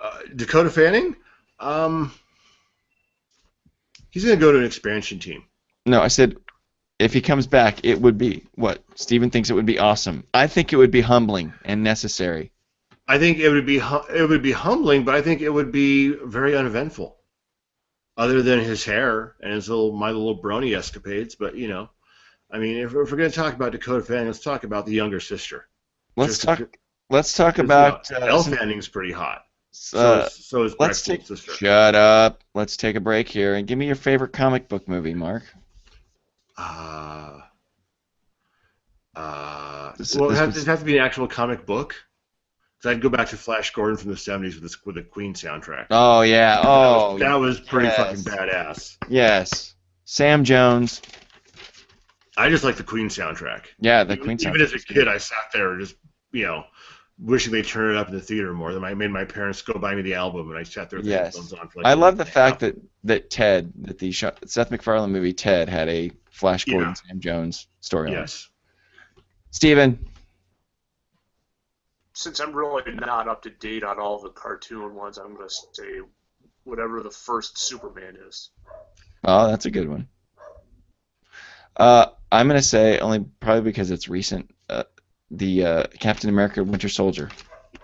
Uh, 0.02 0.20
Dakota 0.36 0.72
Fanning, 0.72 1.16
um, 1.60 2.12
he's 4.10 4.26
going 4.26 4.38
to 4.38 4.42
go 4.44 4.52
to 4.52 4.58
an 4.58 4.66
expansion 4.66 5.20
team. 5.20 5.44
No, 5.86 6.02
I 6.02 6.08
said 6.08 6.38
if 6.98 7.14
he 7.14 7.22
comes 7.22 7.46
back, 7.46 7.86
it 7.86 8.02
would 8.02 8.18
be 8.18 8.44
what 8.56 8.84
Stephen 8.96 9.30
thinks 9.30 9.52
it 9.52 9.54
would 9.54 9.68
be 9.68 9.78
awesome. 9.78 10.24
I 10.34 10.48
think 10.48 10.74
it 10.74 10.78
would 10.78 10.92
be 10.92 11.02
humbling 11.02 11.54
and 11.64 11.84
necessary. 11.84 12.52
I 13.08 13.20
think 13.20 13.38
it 13.38 13.50
would 13.50 13.68
be 13.68 13.78
hu- 13.78 14.08
it 14.12 14.28
would 14.28 14.42
be 14.42 14.52
humbling, 14.52 15.04
but 15.04 15.14
I 15.14 15.22
think 15.22 15.42
it 15.42 15.50
would 15.50 15.72
be 15.72 16.10
very 16.10 16.58
uneventful. 16.58 17.15
Other 18.18 18.42
than 18.42 18.60
his 18.60 18.86
hair 18.86 19.36
and 19.42 19.52
his 19.54 19.68
little 19.70 19.92
My 19.92 20.10
Little 20.12 20.42
Brony 20.42 20.78
escapades, 20.78 21.36
but 21.36 21.56
you 21.56 21.68
know, 21.68 21.90
I 22.50 22.60
mean, 22.60 22.78
if, 22.78 22.90
if 22.92 22.94
we're 22.94 23.18
going 23.18 23.30
to 23.30 23.36
talk 23.36 23.54
about 23.54 23.74
Dakota 23.74 24.04
Fanning, 24.06 24.28
let's 24.28 24.40
talk 24.40 24.64
about 24.64 24.86
the 24.86 24.94
younger 24.94 25.20
sister. 25.20 25.68
Let's 26.16 26.34
Just- 26.40 26.44
talk. 26.60 26.78
Let's 27.10 27.34
talk 27.36 27.60
about. 27.60 28.10
uh, 28.12 28.16
Elle 28.26 28.44
Fanning's 28.44 28.88
pretty 28.88 29.12
hot. 29.12 29.44
So, 29.72 30.00
uh, 30.22 30.26
is, 30.26 30.46
so 30.46 30.64
is 30.64 30.76
let's 30.80 31.02
take. 31.04 31.26
sister. 31.26 31.52
Shut 31.52 31.94
up. 31.94 32.42
Let's 32.56 32.78
take 32.78 32.96
a 32.96 33.00
break 33.02 33.28
here 33.28 33.56
and 33.56 33.68
give 33.68 33.78
me 33.78 33.86
your 33.86 33.96
favorite 33.96 34.32
comic 34.34 34.70
book 34.70 34.88
movie, 34.88 35.14
Mark. 35.14 35.44
Uh, 36.58 37.42
uh, 39.16 39.92
This- 39.98 40.16
well, 40.16 40.32
it 40.32 40.36
has, 40.36 40.54
was- 40.56 40.64
it 40.64 40.68
have 40.68 40.80
to 40.80 40.86
be 40.86 40.98
an 40.98 41.04
actual 41.04 41.28
comic 41.28 41.66
book? 41.66 41.96
I'd 42.86 43.02
go 43.02 43.10
back 43.10 43.30
to 43.30 43.38
Flash 43.38 43.72
Gordon 43.72 43.98
from 43.98 44.10
the 44.10 44.16
'70s 44.18 44.60
with 44.60 44.64
the 44.64 44.76
with 44.86 44.96
the 44.96 45.04
Queen 45.04 45.34
soundtrack. 45.34 45.88
Oh 45.92 46.22
yeah. 46.22 46.62
Oh 46.64 47.18
that 47.18 47.36
was, 47.38 47.58
that 47.58 47.60
was 47.60 47.68
pretty 47.68 47.88
yes. 47.88 47.98
fucking 47.98 48.22
badass. 48.22 48.98
yes. 49.10 49.76
Sam 50.06 50.44
Jones. 50.44 51.02
I 52.38 52.50
just 52.50 52.64
like 52.64 52.76
the 52.76 52.84
Queen 52.84 53.08
soundtrack. 53.08 53.66
Yeah, 53.80 54.04
the 54.04 54.14
even, 54.14 54.24
Queen. 54.26 54.38
even 54.42 54.62
as 54.62 54.74
a 54.74 54.80
kid. 54.80 55.08
I 55.08 55.18
sat 55.18 55.52
there 55.54 55.78
just 55.78 55.96
you 56.32 56.46
know 56.46 56.66
wishing 57.20 57.52
they 57.52 57.62
turn 57.62 57.96
it 57.96 57.98
up 57.98 58.10
in 58.10 58.14
the 58.14 58.22
theater 58.22 58.54
more. 58.54 58.74
Then 58.74 58.84
I 58.84 58.94
made 58.94 59.10
my 59.10 59.24
parents 59.24 59.62
go 59.62 59.74
buy 59.80 59.96
me 59.96 60.02
the 60.02 60.16
album, 60.16 60.50
and 60.50 60.58
I 60.58 60.64
sat 60.64 60.90
there 60.90 61.00
with 61.00 61.08
the 61.08 61.18
headphones 61.18 61.54
on 61.54 61.68
for 61.70 61.80
like. 61.82 61.88
I 61.88 61.94
love 61.94 62.18
the 62.18 62.24
week 62.24 62.36
and 62.36 62.44
a 62.46 62.50
fact 62.50 62.60
that 62.60 62.76
that 63.06 63.30
Ted, 63.30 63.72
that 63.82 63.98
the 64.00 64.12
Seth 64.12 64.72
MacFarlane 64.72 65.12
movie 65.12 65.34
Ted 65.34 65.70
had 65.70 65.88
a 65.90 66.12
Flash 66.30 66.66
Gordon 66.66 66.90
Yeah. 66.90 66.94
Sam 67.10 67.20
Jones 67.20 67.68
storyline. 67.82 68.12
yes, 68.12 68.50
Stephen, 69.52 70.06
Since 72.16 72.40
I'm 72.40 72.54
really 72.54 72.92
not 72.94 73.28
up 73.28 73.44
to 73.44 73.50
date 73.50 73.84
on 73.84 74.00
all 74.00 74.20
the 74.20 74.30
cartoon 74.30 74.96
ones, 74.96 75.18
I'm 75.18 75.36
going 75.36 75.50
to 75.50 75.56
say 75.74 76.00
whatever 76.64 77.04
the 77.04 77.12
first 77.12 77.58
Superman 77.58 78.18
is. 78.28 78.50
oh, 79.26 79.48
that's 79.48 79.66
a 79.66 79.72
good 79.72 79.88
one. 79.88 80.08
Uh, 81.78 82.08
I'm 82.32 82.48
gonna 82.48 82.62
say 82.62 83.00
only 83.00 83.26
probably 83.40 83.62
because 83.62 83.92
it's 83.92 84.08
recent. 84.08 84.50
Uh, 84.70 84.84
the 85.32 85.66
uh, 85.66 85.84
Captain 86.00 86.30
America 86.30 86.64
Winter 86.64 86.90
Soldier. 86.90 87.30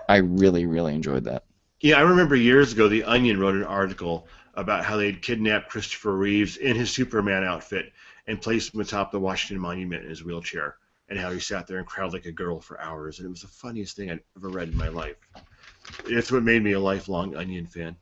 I 0.07 0.17
really, 0.17 0.65
really 0.65 0.95
enjoyed 0.95 1.25
that. 1.25 1.43
yeah. 1.81 1.97
I 1.97 2.01
remember 2.01 2.35
years 2.35 2.73
ago, 2.73 2.87
the 2.87 3.03
Onion 3.03 3.39
wrote 3.39 3.55
an 3.55 3.63
article 3.63 4.27
about 4.53 4.85
how 4.85 4.97
they'd 4.97 5.21
kidnapped 5.21 5.69
Christopher 5.69 6.15
Reeves 6.15 6.57
in 6.57 6.75
his 6.75 6.91
Superman 6.91 7.43
outfit 7.43 7.91
and 8.27 8.41
placed 8.41 8.73
him 8.73 8.81
atop 8.81 9.11
the 9.11 9.19
Washington 9.19 9.61
Monument 9.61 10.03
in 10.03 10.09
his 10.09 10.23
wheelchair, 10.23 10.75
and 11.11 11.19
how 11.19 11.29
he 11.29 11.39
sat 11.39 11.67
there 11.67 11.77
and 11.77 11.85
cried 11.85 12.13
like 12.13 12.25
a 12.25 12.31
girl 12.31 12.59
for 12.59 12.79
hours, 12.81 13.19
and 13.19 13.27
it 13.27 13.29
was 13.29 13.41
the 13.41 13.47
funniest 13.47 13.97
thing 13.97 14.09
I'd 14.09 14.21
ever 14.37 14.49
read 14.49 14.69
in 14.69 14.77
my 14.77 14.87
life. 14.87 15.17
It's 16.05 16.31
what 16.31 16.41
made 16.41 16.63
me 16.63 16.71
a 16.71 16.79
lifelong 16.79 17.35
Onion 17.35 17.67
fan. 17.67 17.97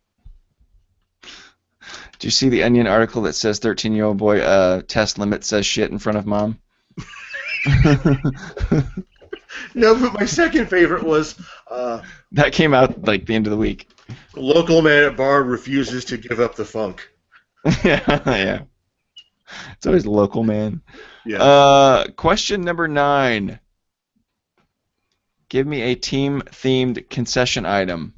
Do 1.81 2.27
you 2.27 2.31
see 2.31 2.49
the 2.49 2.63
Onion 2.63 2.85
article 2.87 3.23
that 3.23 3.33
says 3.33 3.59
13 3.59 3.93
year 3.93 4.05
old 4.05 4.17
boy 4.17 4.41
uh, 4.41 4.83
test 4.87 5.17
limit 5.17 5.43
says 5.43 5.65
shit 5.65 5.91
in 5.91 5.97
front 5.97 6.19
of 6.19 6.25
mom? 6.25 6.59
No, 9.73 9.95
but 9.95 10.13
my 10.13 10.25
second 10.25 10.69
favorite 10.69 11.03
was 11.03 11.35
uh, 11.69 12.01
that 12.31 12.53
came 12.53 12.73
out 12.73 13.03
like 13.05 13.25
the 13.25 13.35
end 13.35 13.47
of 13.47 13.51
the 13.51 13.57
week. 13.57 13.89
local 14.35 14.81
man 14.81 15.03
at 15.03 15.17
bar 15.17 15.43
refuses 15.43 16.05
to 16.05 16.17
give 16.17 16.39
up 16.39 16.55
the 16.55 16.65
funk. 16.65 17.07
yeah, 17.83 18.21
yeah. 18.25 18.61
It's 19.73 19.85
always 19.85 20.05
local, 20.05 20.43
man. 20.43 20.81
Yeah. 21.25 21.41
Uh, 21.41 22.07
question 22.11 22.61
number 22.61 22.87
nine. 22.87 23.59
Give 25.49 25.65
me 25.65 25.81
a 25.81 25.95
team-themed 25.95 27.09
concession 27.09 27.65
item, 27.65 28.13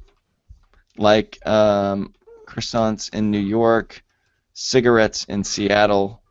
like 0.98 1.38
um, 1.46 2.12
croissants 2.46 3.12
in 3.14 3.30
New 3.30 3.38
York, 3.38 4.04
cigarettes 4.52 5.24
in 5.24 5.42
Seattle, 5.42 6.22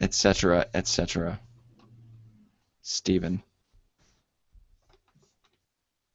etc., 0.00 0.66
etc. 0.72 1.38
Stephen. 2.80 3.42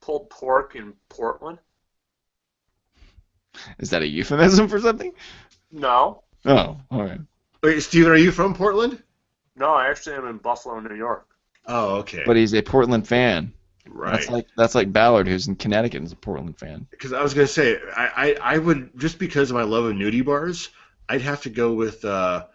Pulled 0.00 0.28
pork 0.30 0.74
in 0.74 0.94
Portland? 1.08 1.58
Is 3.78 3.90
that 3.90 4.02
a 4.02 4.06
euphemism 4.06 4.66
for 4.66 4.80
something? 4.80 5.12
No. 5.70 6.24
Oh, 6.44 6.80
all 6.90 7.02
right. 7.04 7.20
Wait, 7.62 7.80
Stephen, 7.80 8.10
are 8.10 8.16
you 8.16 8.32
from 8.32 8.54
Portland? 8.54 9.00
No, 9.54 9.72
I 9.72 9.88
actually 9.88 10.16
am 10.16 10.26
in 10.26 10.38
Buffalo, 10.38 10.80
New 10.80 10.96
York. 10.96 11.28
Oh, 11.66 11.96
okay. 11.96 12.24
But 12.26 12.36
he's 12.36 12.54
a 12.54 12.62
Portland 12.62 13.06
fan. 13.06 13.52
right. 13.86 14.12
That's 14.12 14.30
like 14.30 14.46
that's 14.56 14.74
like 14.74 14.92
Ballard, 14.92 15.28
who's 15.28 15.46
in 15.46 15.54
Connecticut, 15.54 15.98
and 15.98 16.06
is 16.06 16.12
a 16.12 16.16
Portland 16.16 16.58
fan. 16.58 16.86
Because 16.90 17.12
I 17.12 17.22
was 17.22 17.34
gonna 17.34 17.46
say, 17.46 17.78
I, 17.96 18.06
I, 18.42 18.54
I 18.54 18.58
would 18.58 18.90
just 18.98 19.18
because 19.18 19.50
of 19.50 19.56
my 19.56 19.62
love 19.62 19.84
of 19.84 19.94
nudie 19.94 20.24
bars, 20.24 20.70
I'd 21.08 21.20
have 21.20 21.42
to 21.42 21.50
go 21.50 21.72
with 21.72 22.04
uh, 22.04 22.46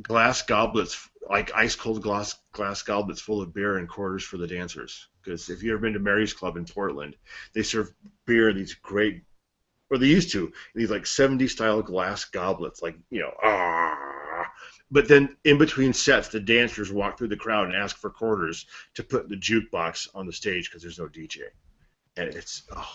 glass 0.00 0.40
goblets, 0.40 1.06
like 1.28 1.54
ice 1.54 1.76
cold 1.76 2.02
glass 2.02 2.36
glass 2.52 2.80
goblets 2.82 3.20
full 3.20 3.42
of 3.42 3.52
beer 3.52 3.76
and 3.76 3.88
quarters 3.88 4.24
for 4.24 4.38
the 4.38 4.46
dancers. 4.46 5.08
Because 5.22 5.50
if 5.50 5.62
you've 5.62 5.72
ever 5.72 5.82
been 5.82 5.92
to 5.94 5.98
Mary's 5.98 6.32
Club 6.32 6.56
in 6.56 6.64
Portland, 6.64 7.16
they 7.52 7.62
serve 7.62 7.92
beer 8.26 8.48
in 8.48 8.56
these 8.56 8.74
great, 8.74 9.22
or 9.90 9.98
they 9.98 10.06
used 10.06 10.32
to, 10.32 10.46
in 10.46 10.52
these 10.74 10.90
like 10.90 11.04
70s 11.04 11.50
style 11.50 11.82
glass 11.82 12.24
goblets, 12.24 12.80
like 12.80 12.96
you 13.10 13.20
know, 13.20 13.32
ah. 13.42 14.13
But 14.94 15.08
then 15.08 15.36
in 15.42 15.58
between 15.58 15.92
sets, 15.92 16.28
the 16.28 16.38
dancers 16.38 16.92
walk 16.92 17.18
through 17.18 17.26
the 17.26 17.36
crowd 17.36 17.66
and 17.66 17.74
ask 17.74 17.96
for 17.96 18.10
quarters 18.10 18.66
to 18.94 19.02
put 19.02 19.28
the 19.28 19.34
jukebox 19.34 20.06
on 20.14 20.24
the 20.24 20.32
stage 20.32 20.70
because 20.70 20.82
there's 20.82 21.00
no 21.00 21.06
DJ, 21.06 21.40
and 22.16 22.28
it's 22.28 22.62
oh, 22.70 22.88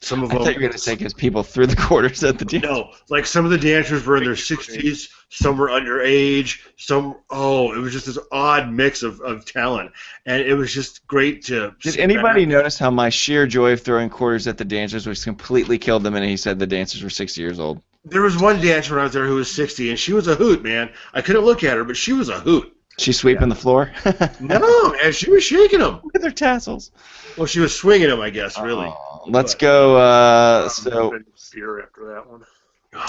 some 0.00 0.22
of 0.22 0.30
I 0.30 0.34
them. 0.34 0.44
thought 0.44 0.54
you 0.54 0.60
were 0.60 0.68
gonna 0.68 0.78
say 0.78 0.94
because 0.94 1.12
people 1.12 1.42
threw 1.42 1.66
the 1.66 1.74
quarters 1.74 2.22
at 2.22 2.38
the 2.38 2.44
dance. 2.44 2.62
No, 2.62 2.92
like 3.08 3.26
some 3.26 3.44
of 3.44 3.50
the 3.50 3.58
dancers 3.58 4.06
were 4.06 4.16
in 4.16 4.22
their 4.22 4.36
Thank 4.36 4.50
you, 4.50 4.56
Courtney. 4.58 4.90
60s, 4.92 5.08
some 5.28 5.58
were 5.58 5.70
underage, 5.70 6.60
some 6.76 7.16
oh, 7.30 7.72
it 7.72 7.78
was 7.78 7.92
just 7.92 8.06
this 8.06 8.18
odd 8.30 8.70
mix 8.70 9.02
of, 9.02 9.20
of 9.20 9.44
talent, 9.44 9.90
and 10.26 10.42
it 10.42 10.54
was 10.54 10.72
just 10.72 11.04
great 11.08 11.46
to. 11.46 11.74
Did 11.80 11.96
anybody 11.96 12.44
back. 12.44 12.52
notice 12.52 12.78
how 12.78 12.92
my 12.92 13.08
sheer 13.08 13.48
joy 13.48 13.72
of 13.72 13.80
throwing 13.80 14.08
quarters 14.08 14.46
at 14.46 14.56
the 14.56 14.64
dancers 14.64 15.04
was 15.04 15.24
completely 15.24 15.78
killed 15.78 16.04
them, 16.04 16.14
and 16.14 16.24
he 16.24 16.36
said 16.36 16.60
the 16.60 16.66
dancers 16.68 17.02
were 17.02 17.10
60 17.10 17.40
years 17.40 17.58
old? 17.58 17.82
There 18.04 18.22
was 18.22 18.38
one 18.40 18.60
dancer 18.60 18.94
when 18.94 19.00
I 19.00 19.04
was 19.04 19.12
there 19.12 19.26
who 19.26 19.34
was 19.34 19.50
60, 19.50 19.90
and 19.90 19.98
she 19.98 20.12
was 20.12 20.26
a 20.26 20.34
hoot, 20.34 20.62
man. 20.62 20.90
I 21.12 21.20
couldn't 21.20 21.44
look 21.44 21.62
at 21.62 21.76
her, 21.76 21.84
but 21.84 21.96
she 21.96 22.12
was 22.12 22.28
a 22.28 22.40
hoot. 22.40 22.74
She's 22.98 23.18
sweeping 23.18 23.48
the 23.48 23.54
floor. 23.54 23.92
No, 24.40 24.92
man, 24.92 25.12
she 25.12 25.30
was 25.30 25.44
shaking 25.44 25.80
them. 25.80 26.00
Look 26.02 26.14
at 26.14 26.22
their 26.22 26.30
tassels. 26.30 26.90
Well, 27.36 27.46
she 27.46 27.60
was 27.60 27.74
swinging 27.74 28.08
them, 28.08 28.20
I 28.20 28.30
guess, 28.30 28.58
really. 28.58 28.86
Oh, 28.86 29.24
let's 29.26 29.54
go. 29.54 29.96
Uh, 29.96 30.68
so 30.68 31.10
been 31.10 31.24
beer 31.54 31.82
after 31.82 32.06
that 32.14 32.28
one. 32.28 32.44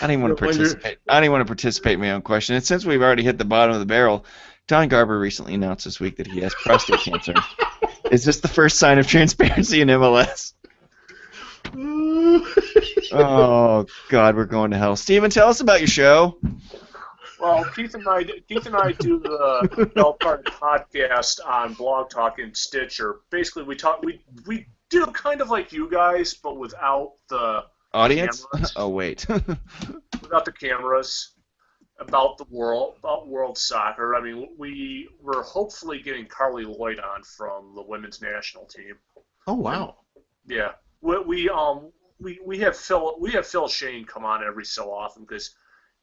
I 0.00 0.06
don't 0.06 0.12
even 0.12 0.22
want 0.22 0.38
to 0.38 0.44
participate. 0.44 0.98
I 1.08 1.14
don't 1.14 1.24
even 1.24 1.32
want 1.32 1.42
to 1.42 1.50
participate 1.50 1.94
in 1.94 2.00
my 2.00 2.12
own 2.12 2.22
question. 2.22 2.54
And 2.54 2.64
since 2.64 2.84
we've 2.84 3.02
already 3.02 3.22
hit 3.24 3.38
the 3.38 3.44
bottom 3.44 3.74
of 3.74 3.80
the 3.80 3.86
barrel, 3.86 4.24
Don 4.68 4.88
Garber 4.88 5.18
recently 5.18 5.54
announced 5.54 5.86
this 5.86 5.98
week 5.98 6.16
that 6.16 6.26
he 6.26 6.40
has 6.40 6.54
prostate 6.54 7.00
cancer. 7.00 7.34
Is 8.10 8.24
this 8.24 8.40
the 8.40 8.48
first 8.48 8.78
sign 8.78 8.98
of 8.98 9.06
transparency 9.06 9.80
in 9.80 9.88
MLS? 9.88 10.52
Oh 13.10 13.86
God, 14.10 14.36
we're 14.36 14.44
going 14.44 14.70
to 14.72 14.78
hell. 14.78 14.94
Stephen, 14.94 15.30
tell 15.30 15.48
us 15.48 15.60
about 15.60 15.80
your 15.80 15.88
show. 15.88 16.38
Well, 17.40 17.64
Keith 17.74 17.94
and 17.94 18.06
I, 18.06 18.24
Keith 18.24 18.66
and 18.66 18.76
I 18.76 18.92
do 18.92 19.18
the 19.18 19.90
Bell 19.94 20.16
podcast 20.20 21.38
on 21.46 21.72
Blog 21.74 22.10
Talk 22.10 22.38
and 22.38 22.54
Stitcher. 22.54 23.20
Basically, 23.30 23.62
we 23.62 23.74
talk, 23.74 24.02
we 24.02 24.20
we 24.46 24.66
do 24.90 25.06
kind 25.06 25.40
of 25.40 25.48
like 25.48 25.72
you 25.72 25.90
guys, 25.90 26.34
but 26.34 26.58
without 26.58 27.14
the 27.30 27.64
Audience? 27.94 28.44
Cameras. 28.52 28.72
Oh 28.76 28.88
wait. 28.88 29.26
without 30.22 30.44
the 30.44 30.52
cameras 30.52 31.37
about 31.98 32.38
the 32.38 32.46
world 32.50 32.96
about 32.98 33.28
world 33.28 33.58
soccer. 33.58 34.14
I 34.14 34.20
mean, 34.20 34.50
we 34.56 35.08
we're 35.20 35.42
hopefully 35.42 36.00
getting 36.00 36.26
Carli 36.26 36.64
Lloyd 36.64 37.00
on 37.00 37.22
from 37.22 37.74
the 37.74 37.82
women's 37.82 38.22
national 38.22 38.66
team. 38.66 38.94
oh 39.46 39.54
wow! 39.54 39.96
Yeah, 40.46 40.72
we, 41.00 41.18
we 41.18 41.48
um 41.48 41.92
we, 42.20 42.40
we 42.44 42.58
have 42.60 42.76
Phil 42.76 43.16
we 43.20 43.32
have 43.32 43.46
Phil 43.46 43.68
Schoen 43.68 44.04
come 44.04 44.24
on 44.24 44.44
every 44.44 44.64
so 44.64 44.92
often 44.92 45.22
because 45.22 45.54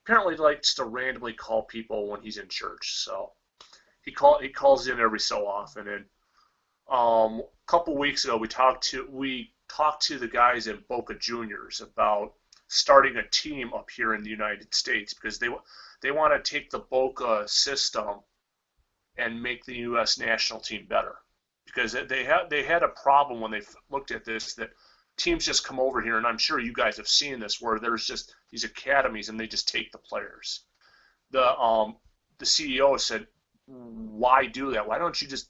apparently 0.04 0.36
likes 0.36 0.76
to 0.76 0.86
randomly 0.86 1.34
call 1.34 1.64
people 1.64 2.10
when 2.10 2.22
he's 2.22 2.38
in 2.38 2.48
church. 2.48 3.04
So 3.04 3.32
he 4.04 4.12
call 4.12 4.40
he 4.40 4.50
calls 4.50 4.88
in 4.88 5.00
every 5.00 5.20
so 5.20 5.48
often. 5.48 5.88
And 5.88 6.06
um, 6.90 7.42
a 7.42 7.68
couple 7.68 7.98
weeks 7.98 8.24
ago, 8.24 8.38
we 8.38 8.48
talked 8.48 8.84
to 8.90 9.08
we 9.10 9.52
talked 9.68 10.04
to 10.04 10.20
the 10.20 10.28
guys 10.28 10.68
at 10.68 10.88
Boca 10.88 11.16
Juniors 11.16 11.82
about 11.82 12.34
starting 12.76 13.16
a 13.18 13.28
team 13.30 13.74
up 13.74 13.90
here 13.90 14.14
in 14.14 14.24
the 14.24 14.30
United 14.30 14.74
States 14.74 15.14
because 15.14 15.40
they 15.40 15.50
they 16.02 16.12
want 16.12 16.34
to 16.34 16.52
take 16.52 16.70
the 16.70 16.80
Boca 16.80 17.44
system 17.48 18.20
and 19.18 19.42
make 19.42 19.66
the 19.66 19.78
U.S. 19.90 20.20
national 20.20 20.60
team 20.60 20.86
better 20.88 21.16
because 21.66 21.94
they 21.94 22.24
had 22.24 22.50
they 22.50 22.64
had 22.64 22.84
a 22.84 22.90
problem 22.90 23.40
when 23.42 23.52
they 23.52 23.62
looked 23.90 24.12
at 24.12 24.26
this 24.26 24.54
that 24.56 24.72
teams 25.18 25.46
just 25.46 25.66
come 25.66 25.80
over 25.80 26.02
here 26.02 26.18
and 26.18 26.28
I'm 26.28 26.38
sure 26.38 26.60
you 26.60 26.74
guys 26.74 26.98
have 26.98 27.08
seen 27.08 27.40
this 27.40 27.62
where 27.62 27.80
there's 27.80 28.06
just 28.06 28.36
these 28.52 28.66
academies 28.66 29.30
and 29.30 29.40
they 29.40 29.48
just 29.48 29.68
take 29.68 29.92
the 29.92 29.98
players. 29.98 30.62
The 31.32 31.58
um 31.58 31.96
the 32.38 32.46
CEO 32.46 33.00
said, 33.00 33.28
why 33.66 34.46
do 34.46 34.72
that? 34.72 34.88
Why 34.88 34.98
don't 34.98 35.22
you 35.22 35.28
just 35.28 35.50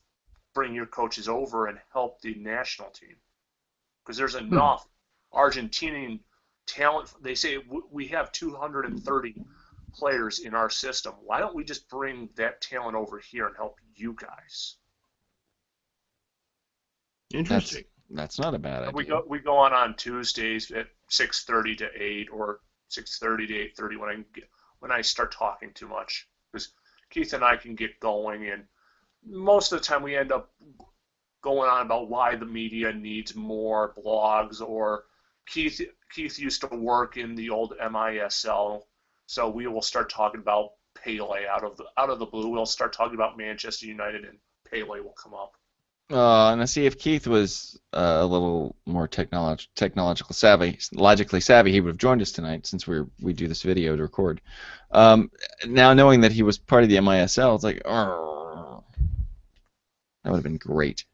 bring 0.54 0.74
your 0.74 0.86
coaches 0.86 1.28
over 1.28 1.68
and 1.68 1.80
help 1.92 2.22
the 2.22 2.36
national 2.36 2.90
team? 2.92 3.16
Because 4.04 4.18
there's 4.18 4.38
hmm. 4.38 4.54
enough 4.54 4.88
hmm. 5.32 5.40
Argentinian 5.40 6.20
talent. 6.65 7.13
They 7.21 7.36
say 7.36 7.60
we 7.91 8.08
have 8.08 8.32
230 8.32 9.36
players 9.93 10.39
in 10.39 10.54
our 10.54 10.69
system. 10.69 11.13
Why 11.23 11.39
don't 11.39 11.56
we 11.56 11.63
just 11.63 11.89
bring 11.89 12.30
that 12.36 12.62
talent 12.62 12.95
over 12.95 13.19
here 13.19 13.47
and 13.47 13.56
help 13.56 13.80
you 13.95 14.15
guys? 14.19 14.75
Interesting. 17.34 17.84
That's, 18.10 18.38
that's 18.38 18.39
not 18.39 18.54
a 18.54 18.60
bad 18.60 18.84
idea. 18.84 18.91
We 18.93 19.06
go 19.06 19.23
we 19.28 19.39
go 19.39 19.58
on 19.58 19.73
on 19.73 19.95
Tuesdays 19.95 20.71
at 20.71 20.88
6:30 21.10 21.78
to 21.80 21.89
8 21.95 22.30
or 22.32 22.60
6:30 22.89 23.47
to 23.47 23.84
8:30 23.84 23.97
when 23.99 24.10
I 24.10 24.15
get, 24.34 24.49
when 24.80 24.91
I 24.91 25.01
start 25.01 25.32
talking 25.32 25.71
too 25.73 25.88
much 25.88 26.28
because 26.51 26.71
Keith 27.10 27.34
and 27.34 27.43
I 27.43 27.58
can 27.58 27.75
get 27.75 27.99
going 27.99 28.49
and 28.49 28.65
most 29.25 29.71
of 29.71 29.80
the 29.80 29.86
time 29.86 30.04
we 30.04 30.15
end 30.15 30.32
up 30.32 30.51
going 31.41 31.69
on 31.69 31.86
about 31.86 32.10
why 32.10 32.36
the 32.36 32.45
media 32.45 32.93
needs 32.93 33.36
more 33.36 33.93
blogs 33.97 34.62
or 34.62 35.06
Keith 35.48 35.82
Keith 36.12 36.40
used 36.40 36.62
to 36.62 36.68
work 36.68 37.18
in 37.18 37.36
the 37.36 37.50
old 37.50 37.74
MISL 37.80 38.84
so 39.28 39.50
we 39.50 39.68
will 39.68 39.82
start 39.82 40.10
talking 40.10 40.42
about 40.42 40.72
Pele 40.96 41.46
out 41.48 41.64
of 41.64 41.78
the 41.78 41.86
out 41.98 42.10
of 42.10 42.20
the 42.20 42.26
blue. 42.26 42.50
We'll 42.50 42.66
start 42.66 42.94
talking 42.94 43.16
about 43.16 43.38
Manchester 43.38 43.86
United, 43.86 44.24
and 44.24 44.38
Pele 44.70 45.00
will 45.00 45.16
come 45.22 45.34
up. 45.34 45.54
Uh, 46.12 46.52
and 46.52 46.62
I 46.62 46.66
see 46.66 46.86
if 46.86 47.00
Keith 47.00 47.26
was 47.26 47.80
uh, 47.92 48.20
a 48.22 48.26
little 48.26 48.76
more 48.86 49.08
technolog- 49.08 49.68
technological 49.76 50.36
savvy, 50.36 50.78
logically 50.94 51.42
savvy, 51.42 51.72
he 51.72 51.82
would 51.82 51.90
have 51.90 51.98
joined 51.98 52.22
us 52.22 52.32
tonight 52.32 52.68
since 52.68 52.86
we 52.86 53.02
we 53.20 53.34
do 53.34 53.48
this 53.48 53.64
video 53.64 53.96
to 53.96 54.04
record. 54.04 54.40
Um, 54.92 55.32
now 55.66 55.94
knowing 55.94 56.22
that 56.22 56.32
he 56.32 56.44
was 56.44 56.60
part 56.60 56.84
of 56.84 56.90
the 56.90 56.98
MISL, 56.98 57.56
it's 57.56 57.64
like, 57.64 57.82
that 57.84 58.84
would 60.26 60.36
have 60.36 60.44
been 60.44 60.58
great. 60.58 61.06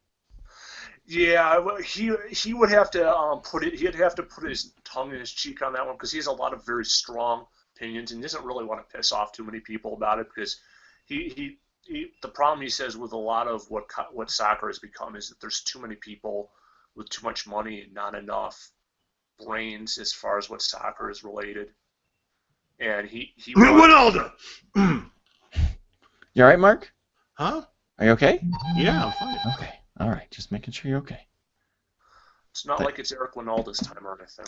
Yeah, 1.12 1.62
he 1.84 2.10
he 2.30 2.54
would 2.54 2.70
have 2.70 2.90
to 2.92 3.14
um, 3.14 3.42
put 3.42 3.64
it. 3.64 3.74
He'd 3.74 3.94
have 3.96 4.14
to 4.14 4.22
put 4.22 4.48
his 4.48 4.72
tongue 4.82 5.12
in 5.12 5.20
his 5.20 5.30
cheek 5.30 5.60
on 5.60 5.74
that 5.74 5.84
one 5.84 5.94
because 5.96 6.10
he 6.10 6.16
has 6.16 6.26
a 6.26 6.32
lot 6.32 6.54
of 6.54 6.64
very 6.64 6.86
strong 6.86 7.44
opinions 7.76 8.12
and 8.12 8.18
he 8.18 8.22
doesn't 8.22 8.44
really 8.44 8.64
want 8.64 8.80
to 8.80 8.96
piss 8.96 9.12
off 9.12 9.30
too 9.32 9.44
many 9.44 9.60
people 9.60 9.92
about 9.92 10.18
it 10.20 10.26
because 10.34 10.58
he, 11.04 11.28
he, 11.36 11.58
he 11.82 12.06
the 12.22 12.28
problem 12.28 12.62
he 12.62 12.70
says 12.70 12.96
with 12.96 13.12
a 13.12 13.18
lot 13.18 13.46
of 13.46 13.62
what 13.68 13.84
what 14.12 14.30
soccer 14.30 14.68
has 14.68 14.78
become 14.78 15.14
is 15.14 15.28
that 15.28 15.38
there's 15.38 15.60
too 15.60 15.82
many 15.82 15.96
people 15.96 16.50
with 16.96 17.10
too 17.10 17.24
much 17.26 17.46
money 17.46 17.82
and 17.82 17.92
not 17.92 18.14
enough 18.14 18.70
brains 19.44 19.98
as 19.98 20.14
far 20.14 20.38
as 20.38 20.48
what 20.48 20.62
soccer 20.62 21.10
is 21.10 21.22
related. 21.22 21.68
And 22.80 23.06
he 23.06 23.34
he 23.36 23.52
Ronaldo. 23.52 24.32
you 24.76 26.42
all 26.42 26.44
right, 26.44 26.58
Mark? 26.58 26.90
Huh? 27.34 27.62
Are 27.98 28.04
you 28.06 28.12
okay? 28.12 28.40
Yeah, 28.76 29.04
I'm 29.04 29.12
fine. 29.12 29.38
Okay. 29.54 29.81
All 30.00 30.08
right. 30.08 30.30
Just 30.30 30.52
making 30.52 30.72
sure 30.72 30.90
you're 30.90 31.00
okay. 31.00 31.26
It's 32.50 32.66
not 32.66 32.78
but, 32.78 32.84
like 32.84 32.98
it's 32.98 33.12
Eric 33.12 33.34
Wynalda's 33.34 33.78
time 33.78 34.06
or 34.06 34.18
anything. 34.18 34.46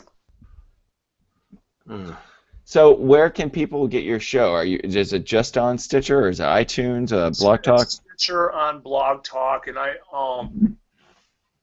So 2.65 2.95
where 2.95 3.31
can 3.31 3.51
people 3.51 3.87
get 3.87 4.05
your 4.05 4.21
show? 4.21 4.53
Are 4.53 4.65
you 4.65 4.81
is 4.83 5.13
it 5.13 5.25
just 5.25 5.59
on 5.59 5.77
Stitcher 5.77 6.21
or 6.21 6.29
is 6.29 6.41
it 6.41 6.45
iTunes, 6.45 7.13
uh, 7.13 7.31
Blog 7.31 7.63
Talk? 7.63 7.89
Stitcher 7.89 8.53
on 8.53 8.81
Blog 8.81 9.23
Talk, 9.23 9.67
and 9.67 9.79
I 9.79 9.95
um 10.13 10.79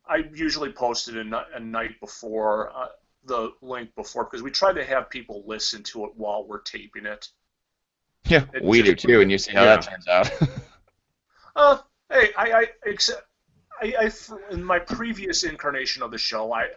I 0.08 0.24
usually 0.34 0.72
post 0.72 1.08
it 1.08 1.16
a, 1.16 1.46
a 1.56 1.60
night 1.60 2.00
before 2.00 2.72
uh, 2.76 2.88
the 3.26 3.52
link 3.62 3.96
before 3.96 4.26
because 4.26 4.44
we 4.44 4.52
try 4.52 4.74
to 4.74 4.86
have 4.86 5.10
people 5.10 5.44
listen 5.48 5.82
to 5.84 6.06
it 6.06 6.12
while 6.16 6.46
we're 6.46 6.62
taping 6.62 7.06
it. 7.06 7.30
Yeah, 8.26 8.46
it 8.54 8.64
we 8.64 8.84
do 8.84 8.94
too, 8.94 9.22
and 9.22 9.32
you 9.32 9.40
see 9.40 9.54
how 9.54 9.64
yeah. 9.64 9.78
that 9.78 9.82
turns 9.82 10.08
out. 10.08 10.32
uh, 11.56 11.78
hey, 12.12 12.30
I 12.38 12.52
I 12.54 12.90
accept. 12.90 13.24
I, 13.82 13.94
I 14.00 14.12
in 14.54 14.64
my 14.64 14.80
previous 14.80 15.44
incarnation 15.44 16.04
of 16.04 16.12
the 16.12 16.18
show, 16.18 16.54
I 16.54 16.70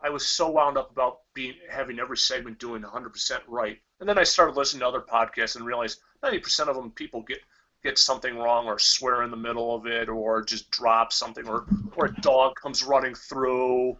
I 0.00 0.10
was 0.10 0.26
so 0.26 0.50
wound 0.50 0.76
up 0.78 0.90
about 0.90 1.20
being 1.34 1.54
having 1.70 1.98
every 1.98 2.16
segment 2.16 2.58
doing 2.58 2.82
100% 2.82 3.40
right, 3.48 3.78
and 4.00 4.08
then 4.08 4.18
I 4.18 4.24
started 4.24 4.56
listening 4.56 4.80
to 4.80 4.88
other 4.88 5.00
podcasts 5.00 5.56
and 5.56 5.64
realized 5.66 6.00
90% 6.22 6.68
of 6.68 6.76
them 6.76 6.90
people 6.92 7.22
get 7.22 7.38
get 7.82 7.98
something 7.98 8.36
wrong 8.36 8.66
or 8.66 8.78
swear 8.78 9.22
in 9.22 9.30
the 9.30 9.36
middle 9.36 9.74
of 9.74 9.86
it 9.86 10.08
or 10.08 10.42
just 10.42 10.70
drop 10.70 11.12
something 11.12 11.46
or 11.46 11.66
or 11.94 12.06
a 12.06 12.16
dog 12.20 12.56
comes 12.56 12.82
running 12.82 13.14
through 13.14 13.96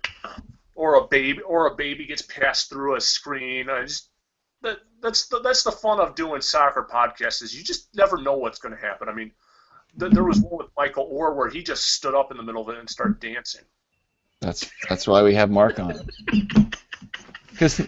or 0.75 0.95
a 0.95 1.09
baby 1.09 1.43
or 1.43 1.67
a 1.67 1.75
baby 1.75 2.07
gets 2.07 2.23
passed 2.23 2.69
through 2.69 2.97
a 2.97 3.01
screen. 3.01 3.69
I 3.69 3.83
just 3.83 4.11
that 4.63 4.79
that's 5.01 5.27
the 5.29 5.41
that's 5.41 5.63
the 5.65 5.73
fun 5.73 6.01
of 6.01 6.15
doing 6.15 6.41
soccer 6.41 6.89
podcasts 6.91 7.43
is 7.43 7.57
you 7.57 7.65
just 7.65 7.89
never 7.95 8.19
know 8.21 8.37
what's 8.37 8.59
going 8.59 8.75
to 8.75 8.81
happen. 8.81 9.09
I 9.09 9.13
mean, 9.13 9.33
there 9.99 10.25
was 10.25 10.41
one 10.41 10.59
with 10.59 10.69
Michael 10.77 11.09
Orr 11.11 11.35
where 11.35 11.51
he 11.51 11.63
just 11.63 11.93
stood 11.93 12.15
up 12.15 12.31
in 12.31 12.37
the 12.37 12.43
middle 12.43 12.63
of 12.63 12.75
it 12.75 12.79
and 12.79 12.89
started 12.89 13.21
dancing. 13.21 13.63
That's 14.41 14.71
that's 14.89 15.07
why 15.07 15.23
we 15.23 15.35
have 15.35 15.51
Mark 15.51 15.81
on. 15.81 16.09
Because 17.51 17.87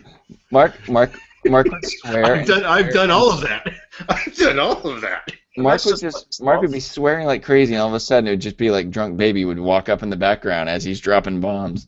Mark 0.50 0.88
Mark 0.88 1.12
Mark 1.44 1.66
would 1.70 1.84
swear. 1.84 2.24
I've 2.24 2.46
done 2.46 2.64
I've 2.64 2.92
done 2.92 3.10
all 3.10 3.30
of 3.30 3.40
that. 3.42 3.72
I've 4.08 4.34
done 4.36 4.58
all 4.58 4.84
of 4.86 5.00
that. 5.02 5.30
Mark 5.56 5.84
would 5.84 6.00
just 6.00 6.42
Mark 6.42 6.60
would 6.62 6.72
be 6.72 6.80
swearing 6.80 7.26
like 7.26 7.44
crazy, 7.44 7.74
and 7.74 7.82
all 7.82 7.88
of 7.88 7.94
a 7.94 8.00
sudden 8.00 8.26
it 8.26 8.32
would 8.32 8.40
just 8.40 8.56
be 8.56 8.70
like 8.70 8.90
drunk 8.90 9.16
baby 9.16 9.44
would 9.44 9.60
walk 9.60 9.88
up 9.88 10.02
in 10.02 10.10
the 10.10 10.16
background 10.16 10.68
as 10.68 10.82
he's 10.82 11.00
dropping 11.00 11.40
bombs. 11.40 11.86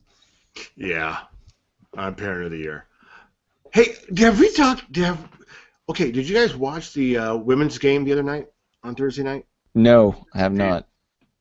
Yeah, 0.75 1.19
I'm 1.97 2.15
parent 2.15 2.45
of 2.45 2.51
the 2.51 2.57
year. 2.57 2.85
Hey, 3.73 3.95
have 4.17 4.39
we 4.39 4.51
talked? 4.51 4.95
Have, 4.95 5.27
okay, 5.89 6.11
did 6.11 6.29
you 6.29 6.35
guys 6.35 6.55
watch 6.55 6.93
the 6.93 7.17
uh, 7.17 7.35
women's 7.35 7.79
game 7.79 8.03
the 8.03 8.11
other 8.11 8.23
night 8.23 8.47
on 8.83 8.95
Thursday 8.95 9.23
night? 9.23 9.45
No, 9.75 10.25
I 10.33 10.39
have 10.39 10.53
not. 10.53 10.87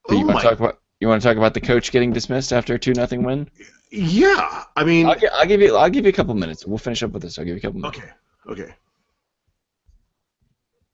But 0.07 0.15
oh 0.15 0.19
you 0.19 0.27
want 0.27 0.41
to 0.41 0.49
talk 0.49 0.59
about 0.59 0.81
you 1.01 1.09
want 1.09 1.23
to 1.23 1.29
talk 1.29 1.37
about 1.37 1.55
the 1.55 1.61
coach 1.61 1.93
getting 1.93 2.13
dismissed 2.13 2.53
after 2.53 2.75
a 2.75 2.79
two 2.79 2.93
nothing 2.95 3.25
win? 3.25 3.51
Yeah, 3.91 4.65
I 4.77 4.85
mean, 4.85 5.07
I'll, 5.07 5.17
I'll, 5.35 5.47
give 5.47 5.61
you 5.61 5.77
I'll 5.77 5.91
give 5.91 6.05
you 6.05 6.11
a 6.11 6.15
couple 6.15 6.35
minutes. 6.35 6.67
We'll 6.67 6.79
finish 6.79 7.03
up 7.03 7.11
with 7.11 7.23
this. 7.23 7.39
I'll 7.39 7.45
give 7.45 7.55
you 7.55 7.59
a 7.59 7.61
couple 7.61 7.81
minutes. 7.81 7.99
Okay. 7.99 8.63
Okay. 8.63 8.75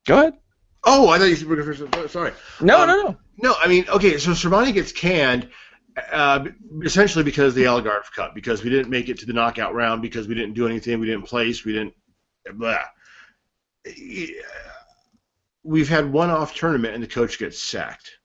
Go 0.07 0.19
ahead. 0.19 0.35
Oh, 0.85 1.09
I 1.11 1.19
thought 1.19 1.27
you 1.27 1.49
were 1.49 1.57
going 1.57 1.75
first. 1.75 2.13
Sorry. 2.13 2.33
No, 2.61 2.81
um, 2.81 2.89
no, 2.89 3.03
no. 3.03 3.17
No, 3.41 3.55
I 3.59 3.69
mean, 3.69 3.87
okay. 3.89 4.19
So 4.19 4.31
Sermanni 4.31 4.73
gets 4.73 4.91
canned, 4.91 5.49
uh, 6.13 6.47
essentially 6.83 7.25
because 7.25 7.49
of 7.49 7.55
the 7.57 7.65
Algarve 7.65 8.11
Cup, 8.15 8.35
because 8.35 8.65
we 8.65 8.71
didn't 8.71 8.91
make 8.91 9.09
it 9.09 9.19
to 9.19 9.27
the 9.27 9.33
knockout 9.33 9.75
round, 9.75 10.03
because 10.03 10.27
we 10.27 10.35
didn't 10.35 10.55
do 10.55 10.67
anything, 10.67 10.99
we 10.99 11.07
didn't 11.07 11.27
place, 11.27 11.65
we 11.65 11.73
didn't. 11.73 11.95
Blah. 12.55 12.79
We've 15.69 15.89
had 15.89 16.11
one 16.11 16.31
off 16.31 16.55
tournament, 16.55 16.95
and 16.95 17.03
the 17.03 17.07
coach 17.09 17.39
gets 17.39 17.59
sacked. 17.59 18.19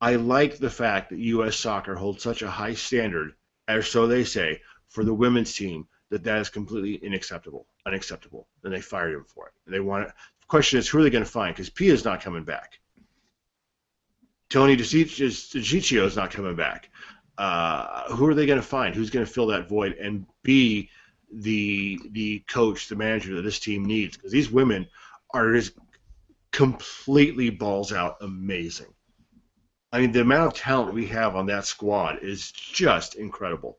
I 0.00 0.14
like 0.14 0.56
the 0.56 0.70
fact 0.70 1.10
that 1.10 1.18
U.S. 1.18 1.54
soccer 1.54 1.94
holds 1.94 2.22
such 2.22 2.40
a 2.40 2.50
high 2.50 2.72
standard, 2.72 3.34
as 3.68 3.86
so 3.88 4.06
they 4.06 4.24
say, 4.24 4.62
for 4.88 5.04
the 5.04 5.12
women's 5.12 5.52
team 5.52 5.86
that 6.08 6.24
that 6.24 6.38
is 6.38 6.48
completely 6.48 7.06
unacceptable, 7.06 7.66
unacceptable. 7.84 8.48
And 8.64 8.72
they 8.72 8.80
fired 8.80 9.16
him 9.16 9.26
for 9.26 9.48
it. 9.48 9.52
And 9.66 9.74
they 9.74 9.80
want 9.80 10.06
it. 10.06 10.14
The 10.40 10.46
question 10.46 10.78
is, 10.78 10.88
who 10.88 11.00
are 11.00 11.02
they 11.02 11.10
going 11.10 11.22
to 11.22 11.30
find? 11.30 11.54
Because 11.54 11.68
Pia 11.68 11.92
is 11.92 12.06
not 12.06 12.22
coming 12.22 12.44
back. 12.44 12.80
Tony 14.48 14.78
DiCicco 14.78 16.06
is 16.06 16.16
not 16.16 16.30
coming 16.30 16.56
back. 16.56 16.88
Uh, 17.36 18.14
who 18.14 18.26
are 18.26 18.34
they 18.34 18.46
going 18.46 18.58
to 18.58 18.66
find? 18.66 18.94
Who's 18.94 19.10
going 19.10 19.26
to 19.26 19.30
fill 19.30 19.48
that 19.48 19.68
void 19.68 19.92
and 20.00 20.24
be 20.42 20.88
the 21.30 22.00
the 22.12 22.38
coach, 22.48 22.88
the 22.88 22.96
manager 22.96 23.36
that 23.36 23.42
this 23.42 23.60
team 23.60 23.84
needs? 23.84 24.16
Because 24.16 24.32
these 24.32 24.50
women 24.50 24.88
are 25.34 25.52
just 25.52 25.74
completely 26.52 27.50
balls 27.50 27.92
out 27.92 28.16
amazing. 28.20 28.92
I 29.92 30.00
mean, 30.00 30.12
the 30.12 30.20
amount 30.20 30.52
of 30.52 30.58
talent 30.58 30.94
we 30.94 31.06
have 31.06 31.34
on 31.34 31.46
that 31.46 31.64
squad 31.64 32.22
is 32.22 32.52
just 32.52 33.16
incredible. 33.16 33.78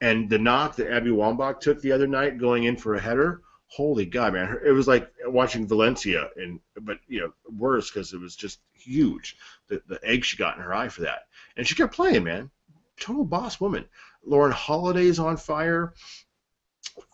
And 0.00 0.28
the 0.28 0.38
knock 0.38 0.76
that 0.76 0.92
Abby 0.92 1.10
Wambach 1.10 1.60
took 1.60 1.80
the 1.80 1.92
other 1.92 2.08
night 2.08 2.38
going 2.38 2.64
in 2.64 2.76
for 2.76 2.94
a 2.94 3.00
header, 3.00 3.42
holy 3.68 4.04
God, 4.04 4.32
man. 4.32 4.58
It 4.64 4.72
was 4.72 4.88
like 4.88 5.08
watching 5.26 5.68
Valencia, 5.68 6.28
and 6.36 6.58
but, 6.80 6.98
you 7.06 7.20
know, 7.20 7.32
worse 7.56 7.90
because 7.90 8.12
it 8.12 8.20
was 8.20 8.34
just 8.34 8.58
huge. 8.72 9.36
The, 9.68 9.80
the 9.86 10.00
egg 10.02 10.24
she 10.24 10.36
got 10.36 10.56
in 10.56 10.62
her 10.62 10.74
eye 10.74 10.88
for 10.88 11.02
that. 11.02 11.26
And 11.56 11.66
she 11.66 11.76
kept 11.76 11.94
playing, 11.94 12.24
man. 12.24 12.50
Total 12.98 13.24
boss 13.24 13.60
woman. 13.60 13.84
Lauren 14.24 14.52
Holiday's 14.52 15.18
on 15.18 15.36
fire. 15.36 15.94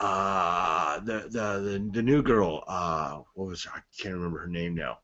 Uh, 0.00 1.00
the, 1.00 1.28
the 1.30 1.60
the 1.60 1.90
the 1.92 2.02
new 2.02 2.22
girl. 2.22 2.64
Uh, 2.66 3.20
what 3.34 3.48
was? 3.48 3.66
I 3.72 3.80
can't 3.98 4.14
remember 4.14 4.40
her 4.40 4.46
name 4.48 4.74
now. 4.74 4.98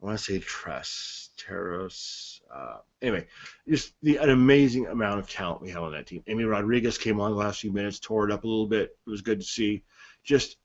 I 0.00 0.06
want 0.06 0.18
to 0.18 0.24
say 0.24 0.38
Tress, 0.38 1.30
Terros. 1.36 2.40
Uh, 2.54 2.78
anyway, 3.02 3.26
just 3.68 3.94
the 4.02 4.18
an 4.18 4.30
amazing 4.30 4.86
amount 4.86 5.18
of 5.18 5.28
talent 5.28 5.60
we 5.60 5.70
have 5.70 5.82
on 5.82 5.92
that 5.92 6.06
team. 6.06 6.22
Amy 6.28 6.44
Rodriguez 6.44 6.98
came 6.98 7.20
on 7.20 7.32
the 7.32 7.36
last 7.36 7.60
few 7.60 7.72
minutes, 7.72 7.98
tore 7.98 8.28
it 8.28 8.32
up 8.32 8.44
a 8.44 8.46
little 8.46 8.68
bit. 8.68 8.96
It 9.06 9.10
was 9.10 9.22
good 9.22 9.40
to 9.40 9.46
see. 9.46 9.82
Just, 10.22 10.56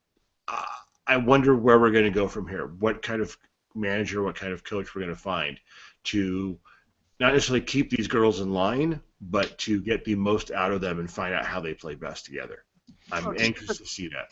uh, 0.48 0.66
I 1.08 1.18
wonder 1.18 1.56
where 1.56 1.80
we're 1.80 1.92
going 1.92 2.04
to 2.04 2.12
go 2.12 2.28
from 2.28 2.48
here. 2.48 2.68
What 2.68 3.02
kind 3.02 3.22
of 3.22 3.36
manager, 3.74 4.22
what 4.22 4.36
kind 4.36 4.54
of 4.54 4.63
coach 4.63 4.94
we're 4.94 5.02
going 5.02 5.16
to 5.16 5.20
find 5.20 5.60
to 6.06 6.60
not 7.20 7.34
necessarily 7.34 7.66
keep 7.66 7.89
these 7.89 8.08
girls 8.08 8.39
in 8.39 8.52
line, 8.52 9.02
but 9.22 9.58
to 9.60 9.82
get 9.82 10.06
the 10.06 10.16
most 10.16 10.52
out 10.52 10.72
of 10.72 10.82
them 10.82 11.00
and 11.00 11.10
find 11.10 11.34
out 11.34 11.46
how 11.46 11.60
they 11.60 11.74
play 11.74 11.96
best 11.96 12.26
together. 12.26 12.66
I'm 13.12 13.26
Oh, 13.26 13.34
anxious 13.38 13.78
to 13.78 13.86
see 13.86 14.08
that. 14.10 14.30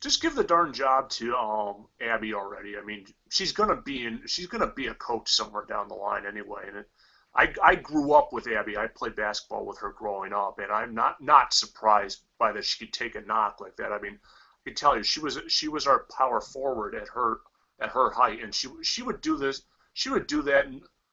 just 0.00 0.20
give 0.22 0.34
the 0.34 0.44
darn 0.44 0.72
job 0.72 1.08
to 1.10 1.34
um 1.36 1.86
Abby 2.00 2.34
already. 2.34 2.76
I 2.76 2.82
mean, 2.82 3.06
she's 3.30 3.52
gonna 3.52 3.80
be 3.80 4.04
in. 4.04 4.22
She's 4.26 4.46
gonna 4.46 4.72
be 4.72 4.86
a 4.88 4.94
coach 4.94 5.30
somewhere 5.32 5.64
down 5.66 5.88
the 5.88 5.94
line 5.94 6.26
anyway. 6.26 6.64
And 6.68 6.78
it, 6.78 6.90
I 7.34 7.54
I 7.62 7.74
grew 7.76 8.12
up 8.12 8.32
with 8.32 8.46
Abby. 8.46 8.76
I 8.76 8.86
played 8.88 9.16
basketball 9.16 9.66
with 9.66 9.78
her 9.78 9.92
growing 9.92 10.32
up, 10.32 10.58
and 10.58 10.70
I'm 10.70 10.94
not 10.94 11.20
not 11.20 11.54
surprised 11.54 12.22
by 12.38 12.52
that 12.52 12.64
she 12.64 12.84
could 12.84 12.92
take 12.92 13.14
a 13.14 13.20
knock 13.22 13.60
like 13.60 13.76
that. 13.76 13.92
I 13.92 14.00
mean, 14.00 14.18
I 14.66 14.70
can 14.70 14.74
tell 14.74 14.96
you, 14.96 15.02
she 15.02 15.20
was 15.20 15.38
she 15.48 15.68
was 15.68 15.86
our 15.86 16.06
power 16.16 16.40
forward 16.40 16.94
at 16.94 17.08
her 17.08 17.40
at 17.80 17.90
her 17.90 18.10
height, 18.10 18.42
and 18.42 18.54
she 18.54 18.68
she 18.82 19.02
would 19.02 19.20
do 19.20 19.36
this. 19.36 19.62
She 19.94 20.10
would 20.10 20.26
do 20.26 20.42
that 20.42 20.66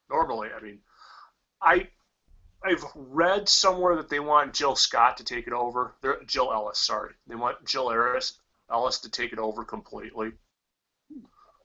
normally. 0.09 0.49
I 0.55 0.61
mean, 0.61 0.79
I. 1.61 1.89
I've 2.63 2.83
read 2.95 3.49
somewhere 3.49 3.97
that 3.97 4.09
they 4.09 4.19
want 4.19 4.53
Jill 4.53 4.75
Scott 4.75 5.17
to 5.17 5.23
take 5.23 5.47
it 5.47 5.53
over. 5.53 5.95
They're, 6.01 6.21
Jill 6.25 6.51
Ellis, 6.53 6.79
sorry. 6.79 7.13
They 7.27 7.35
want 7.35 7.65
Jill 7.65 7.91
Ellis 7.91 8.33
Ellis 8.71 8.99
to 8.99 9.11
take 9.11 9.33
it 9.33 9.39
over 9.39 9.63
completely. 9.63 10.31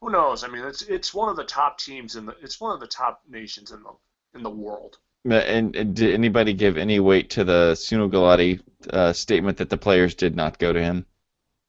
Who 0.01 0.11
knows? 0.11 0.45
I 0.45 0.49
mean, 0.49 0.65
it's 0.65 0.83
it's 0.83 1.15
one 1.15 1.29
of 1.29 1.37
the 1.37 1.45
top 1.45 1.79
teams 1.79 2.17
in 2.17 2.27
the 2.27 2.37
it's 2.43 2.61
one 2.61 2.75
of 2.75 2.81
the 2.81 2.87
top 2.87 3.23
nations 3.29 3.73
in 3.73 3.83
the 3.83 3.93
in 4.35 4.43
the 4.43 4.51
world. 4.51 4.99
And, 5.25 5.75
and 5.75 5.97
did 5.97 6.15
anybody 6.15 6.53
give 6.53 6.77
any 6.77 7.01
weight 7.01 7.31
to 7.31 7.45
the 7.45 7.73
Sunil 7.75 8.11
Gulati 8.11 8.61
uh, 8.91 9.13
statement 9.13 9.59
that 9.59 9.69
the 9.69 9.77
players 9.77 10.15
did 10.15 10.37
not 10.37 10.59
go 10.59 10.73
to 10.73 10.81
him? 10.81 11.05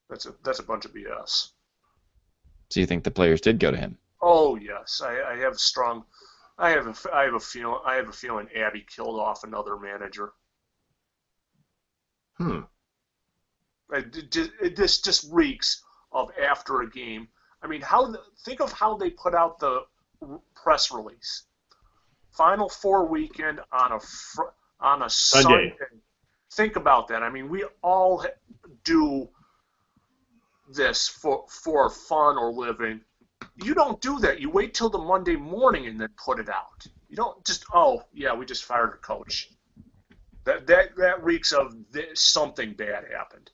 That's 0.10 0.26
a 0.26 0.34
that's 0.44 0.60
a 0.60 0.64
bunch 0.64 0.86
of 0.86 0.94
BS. 0.94 1.50
So 2.70 2.80
you 2.80 2.86
think 2.86 3.04
the 3.04 3.12
players 3.12 3.42
did 3.42 3.60
go 3.60 3.72
to 3.72 3.78
him? 3.78 3.98
Oh 4.22 4.56
yes, 4.56 5.02
I, 5.04 5.34
I 5.34 5.38
have 5.38 5.58
strong. 5.58 6.06
I 6.60 6.72
have 6.72 6.88
a 6.88 7.16
I 7.16 7.24
have 7.24 7.34
a 7.36 7.40
feel 7.40 7.82
I 7.86 7.96
have 7.96 8.10
a 8.10 8.14
feeling 8.14 8.48
Abby 8.56 8.86
killed 8.88 9.20
off 9.20 9.44
another 9.44 9.78
manager. 9.78 10.34
Hmm. 12.38 12.62
It, 13.92 14.36
it, 14.36 14.52
it- 14.62 14.76
this 14.76 15.02
just 15.02 15.28
reeks 15.32 15.84
of 16.12 16.32
after 16.38 16.82
a 16.82 16.90
game. 16.90 17.28
I 17.64 17.68
mean, 17.68 17.82
how 17.82 18.14
think 18.46 18.62
of 18.62 18.72
how 18.72 18.98
they 18.98 19.10
put 19.10 19.34
out 19.36 19.60
the 19.60 19.82
press 20.56 20.92
release. 20.92 21.44
Final 22.32 22.70
Four 22.70 23.08
weekend 23.08 23.60
on 23.72 23.94
a 23.94 24.00
fr- 24.00 24.54
on 24.80 25.02
a 25.04 25.10
Sunday. 25.10 25.70
Sunday. 25.78 25.96
Think 26.54 26.76
about 26.76 27.08
that. 27.10 27.24
I 27.24 27.30
mean, 27.30 27.50
we 27.50 27.66
all 27.82 28.26
do 28.84 29.30
this 30.74 31.08
for 31.08 31.46
for 31.50 31.90
fun 31.90 32.38
or 32.38 32.52
living. 32.52 33.02
You 33.64 33.74
don't 33.74 34.02
do 34.02 34.20
that. 34.20 34.40
You 34.40 34.50
wait 34.50 34.74
till 34.74 34.90
the 34.90 34.98
Monday 34.98 35.36
morning 35.36 35.88
and 35.88 36.00
then 36.00 36.10
put 36.24 36.40
it 36.40 36.50
out. 36.50 36.86
You 37.10 37.16
don't 37.16 37.44
just 37.46 37.66
oh 37.74 38.04
yeah 38.14 38.34
we 38.34 38.46
just 38.46 38.66
fired 38.66 38.94
a 38.94 38.98
coach. 38.98 39.50
That 40.46 40.68
that 40.68 40.96
that 40.98 41.24
reeks 41.24 41.52
of 41.52 41.76
this, 41.92 42.22
something 42.22 42.74
bad 42.74 43.06
happened. 43.12 43.52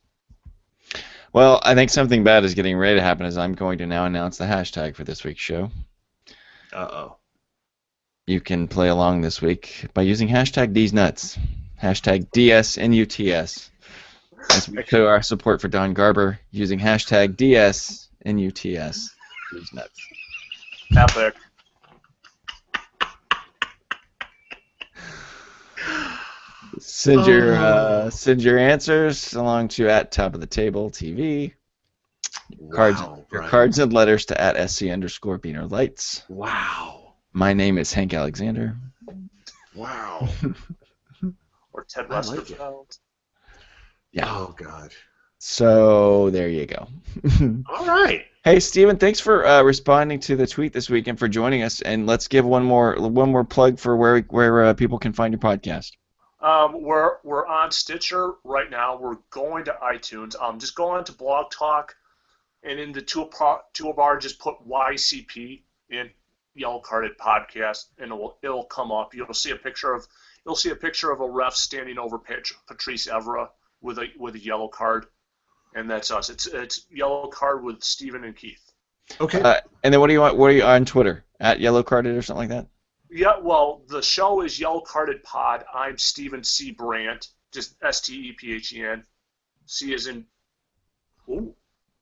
Well, 1.34 1.60
I 1.64 1.76
think 1.76 1.90
something 1.90 2.24
bad 2.24 2.46
is 2.46 2.54
getting 2.54 2.78
ready 2.78 2.96
to 2.96 3.02
happen 3.02 3.26
as 3.26 3.38
I'm 3.38 3.54
going 3.54 3.80
to 3.80 3.86
now 3.86 4.06
announce 4.06 4.38
the 4.38 4.46
hashtag 4.46 4.96
for 4.96 5.04
this 5.04 5.24
week's 5.24 5.42
show. 5.42 5.72
Uh 6.72 6.88
oh. 6.92 7.18
You 8.28 8.42
can 8.42 8.68
play 8.68 8.88
along 8.88 9.22
this 9.22 9.42
week 9.42 9.86
by 9.94 10.02
using 10.02 10.28
hashtag 10.28 10.74
D's 10.74 10.94
Nuts, 10.94 11.38
hashtag 11.82 12.30
DSNUTS. 12.32 13.70
As 14.52 14.70
we 14.70 14.84
show 14.84 15.08
our 15.08 15.22
support 15.22 15.62
for 15.62 15.68
Don 15.68 15.94
Garber 15.94 16.40
using 16.52 16.80
hashtag 16.80 17.36
DSNUTS. 17.36 19.10
D's 19.52 19.74
Nuts. 19.74 20.00
Epic. 20.98 21.36
Send 26.80 27.26
your 27.26 27.56
Oh. 27.56 27.62
uh, 27.64 28.10
send 28.10 28.42
your 28.44 28.58
answers 28.58 29.34
along 29.34 29.70
to 29.70 29.90
at 29.90 30.12
top 30.12 30.34
of 30.34 30.42
the 30.42 30.48
table 30.48 30.90
TV. 30.90 31.54
Cards, 32.72 33.02
Wow, 33.02 33.26
your 33.32 33.44
cards 33.48 33.80
and 33.80 33.92
letters 33.94 34.26
to 34.28 34.40
at 34.40 34.70
SC 34.70 34.84
underscore 34.90 35.40
Beaner 35.40 35.70
Lights. 35.70 36.24
Wow. 36.28 37.16
My 37.34 37.54
name 37.54 37.78
is 37.78 37.92
Hank 37.94 38.14
Alexander. 38.14 38.78
Wow. 39.76 40.30
Or 41.74 41.84
Ted 41.90 42.06
I 42.10 42.22
like. 42.22 42.40
Westerfeld. 42.40 43.00
Yeah. 44.14 44.34
Oh 44.34 44.56
God. 44.58 44.94
So 45.48 46.32
there 46.32 46.50
you 46.50 46.66
go. 46.66 46.88
All 47.70 47.86
right. 47.86 48.26
hey 48.44 48.60
Stephen, 48.60 48.98
thanks 48.98 49.20
for 49.20 49.46
uh, 49.46 49.62
responding 49.62 50.20
to 50.22 50.36
the 50.36 50.48
tweet 50.48 50.74
this 50.74 50.90
week 50.90 51.06
and 51.08 51.20
for 51.20 51.28
joining 51.28 51.62
us. 51.62 51.82
And 51.82 52.08
let's 52.08 52.28
give 52.28 52.46
one 52.46 52.64
more 52.64 52.96
one 52.96 53.32
more 53.32 53.44
plug 53.44 53.78
for 53.78 53.96
where 53.96 54.22
where 54.22 54.64
uh, 54.64 54.74
people 54.74 54.98
can 54.98 55.14
find 55.14 55.32
your 55.32 55.40
podcast. 55.40 55.92
Um, 56.42 56.82
we're 56.82 57.18
we're 57.24 57.46
on 57.46 57.72
Stitcher 57.72 58.34
right 58.44 58.72
now. 58.72 58.98
We're 58.98 59.18
going 59.30 59.66
to 59.66 59.78
iTunes. 59.84 60.36
Um, 60.42 60.58
just 60.58 60.74
go 60.74 60.90
on 60.90 61.04
to 61.04 61.12
Blog 61.12 61.52
Talk, 61.52 61.96
and 62.64 62.80
in 62.80 62.92
the 62.92 63.04
toolbar, 63.04 63.60
toolbar 63.76 64.20
just 64.20 64.40
put 64.40 64.56
YCP 64.68 65.62
in 65.92 66.10
yellow 66.56 66.80
carded 66.80 67.20
podcast, 67.20 67.86
and 68.00 68.12
it 68.12 68.16
will 68.16 68.40
it'll 68.42 68.66
come 68.66 68.92
up. 68.92 69.14
You'll 69.14 69.32
see 69.36 69.52
a 69.52 69.58
picture 69.58 69.94
of 69.94 70.08
you'll 70.44 70.56
see 70.56 70.72
a 70.72 70.76
picture 70.76 71.12
of 71.12 71.22
a 71.22 71.30
ref 71.30 71.54
standing 71.54 72.00
over 72.00 72.18
Pat- 72.18 72.50
Patrice 72.68 73.06
Evra 73.06 73.50
with 73.80 74.00
a 74.00 74.08
with 74.18 74.34
a 74.34 74.40
yellow 74.40 74.68
card, 74.68 75.06
and 75.76 75.90
that's 75.90 76.10
us. 76.10 76.30
It's 76.30 76.48
it's 76.48 76.88
yellow 76.90 77.28
card 77.28 77.64
with 77.64 77.84
Stephen 77.84 78.24
and 78.24 78.36
Keith. 78.36 78.72
Okay. 79.22 79.42
Uh, 79.42 79.60
and 79.84 79.94
then 79.94 80.02
what 80.02 80.08
do 80.08 80.14
you 80.14 80.22
want? 80.22 80.38
What 80.38 80.48
are 80.48 80.54
you 80.54 80.64
on 80.64 80.86
Twitter? 80.86 81.24
At 81.40 81.60
Yellow 81.60 81.84
Carded 81.84 82.16
or 82.16 82.22
something 82.22 82.50
like 82.50 82.58
that? 82.58 82.68
Yeah, 83.12 83.38
well, 83.42 83.84
the 83.90 84.02
show 84.02 84.42
is 84.42 84.58
Yellow 84.58 84.80
Carded 84.80 85.22
Pod. 85.22 85.66
I'm 85.74 85.98
Stephen 85.98 86.46
C. 86.46 86.72
Brandt, 86.72 87.28
just 87.52 87.76
S 87.84 88.02
T 88.02 88.30
E 88.30 88.32
P 88.32 88.56
H 88.56 88.74
E 88.74 88.84
N. 88.84 89.04
C 89.66 89.94
is 89.94 90.08
in. 90.08 90.26
Ooh. 91.30 91.54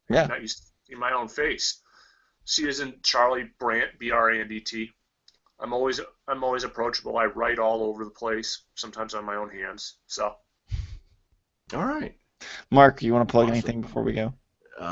Yeah. 0.10 0.28
Not 0.28 0.42
used 0.42 0.60
to 0.60 0.64
seeing 0.86 1.00
my 1.00 1.12
own 1.14 1.28
face. 1.28 1.82
C 2.46 2.68
is 2.68 2.80
in 2.80 2.94
Charlie 3.02 3.50
Brandt, 3.60 3.98
B 3.98 4.12
R 4.12 4.30
A 4.30 4.40
N 4.40 4.48
D 4.48 4.60
T. 4.60 4.92
I'm 5.60 5.74
always 5.74 6.00
I'm 6.28 6.44
always 6.44 6.64
approachable. 6.64 7.18
I 7.18 7.26
write 7.26 7.58
all 7.58 7.84
over 7.84 8.04
the 8.04 8.12
place, 8.12 8.64
sometimes 8.76 9.16
on 9.16 9.26
my 9.26 9.36
own 9.36 9.50
hands. 9.50 9.98
So 10.08 10.36
All 11.74 11.86
right. 11.86 12.16
Mark, 12.72 13.02
you 13.02 13.14
want 13.14 13.28
to 13.28 13.32
plug 13.32 13.46
Awesome. 13.46 13.54
anything 13.54 13.82
before 13.82 14.04
we 14.04 14.14
go? 14.14 14.34
Uh, 14.80 14.84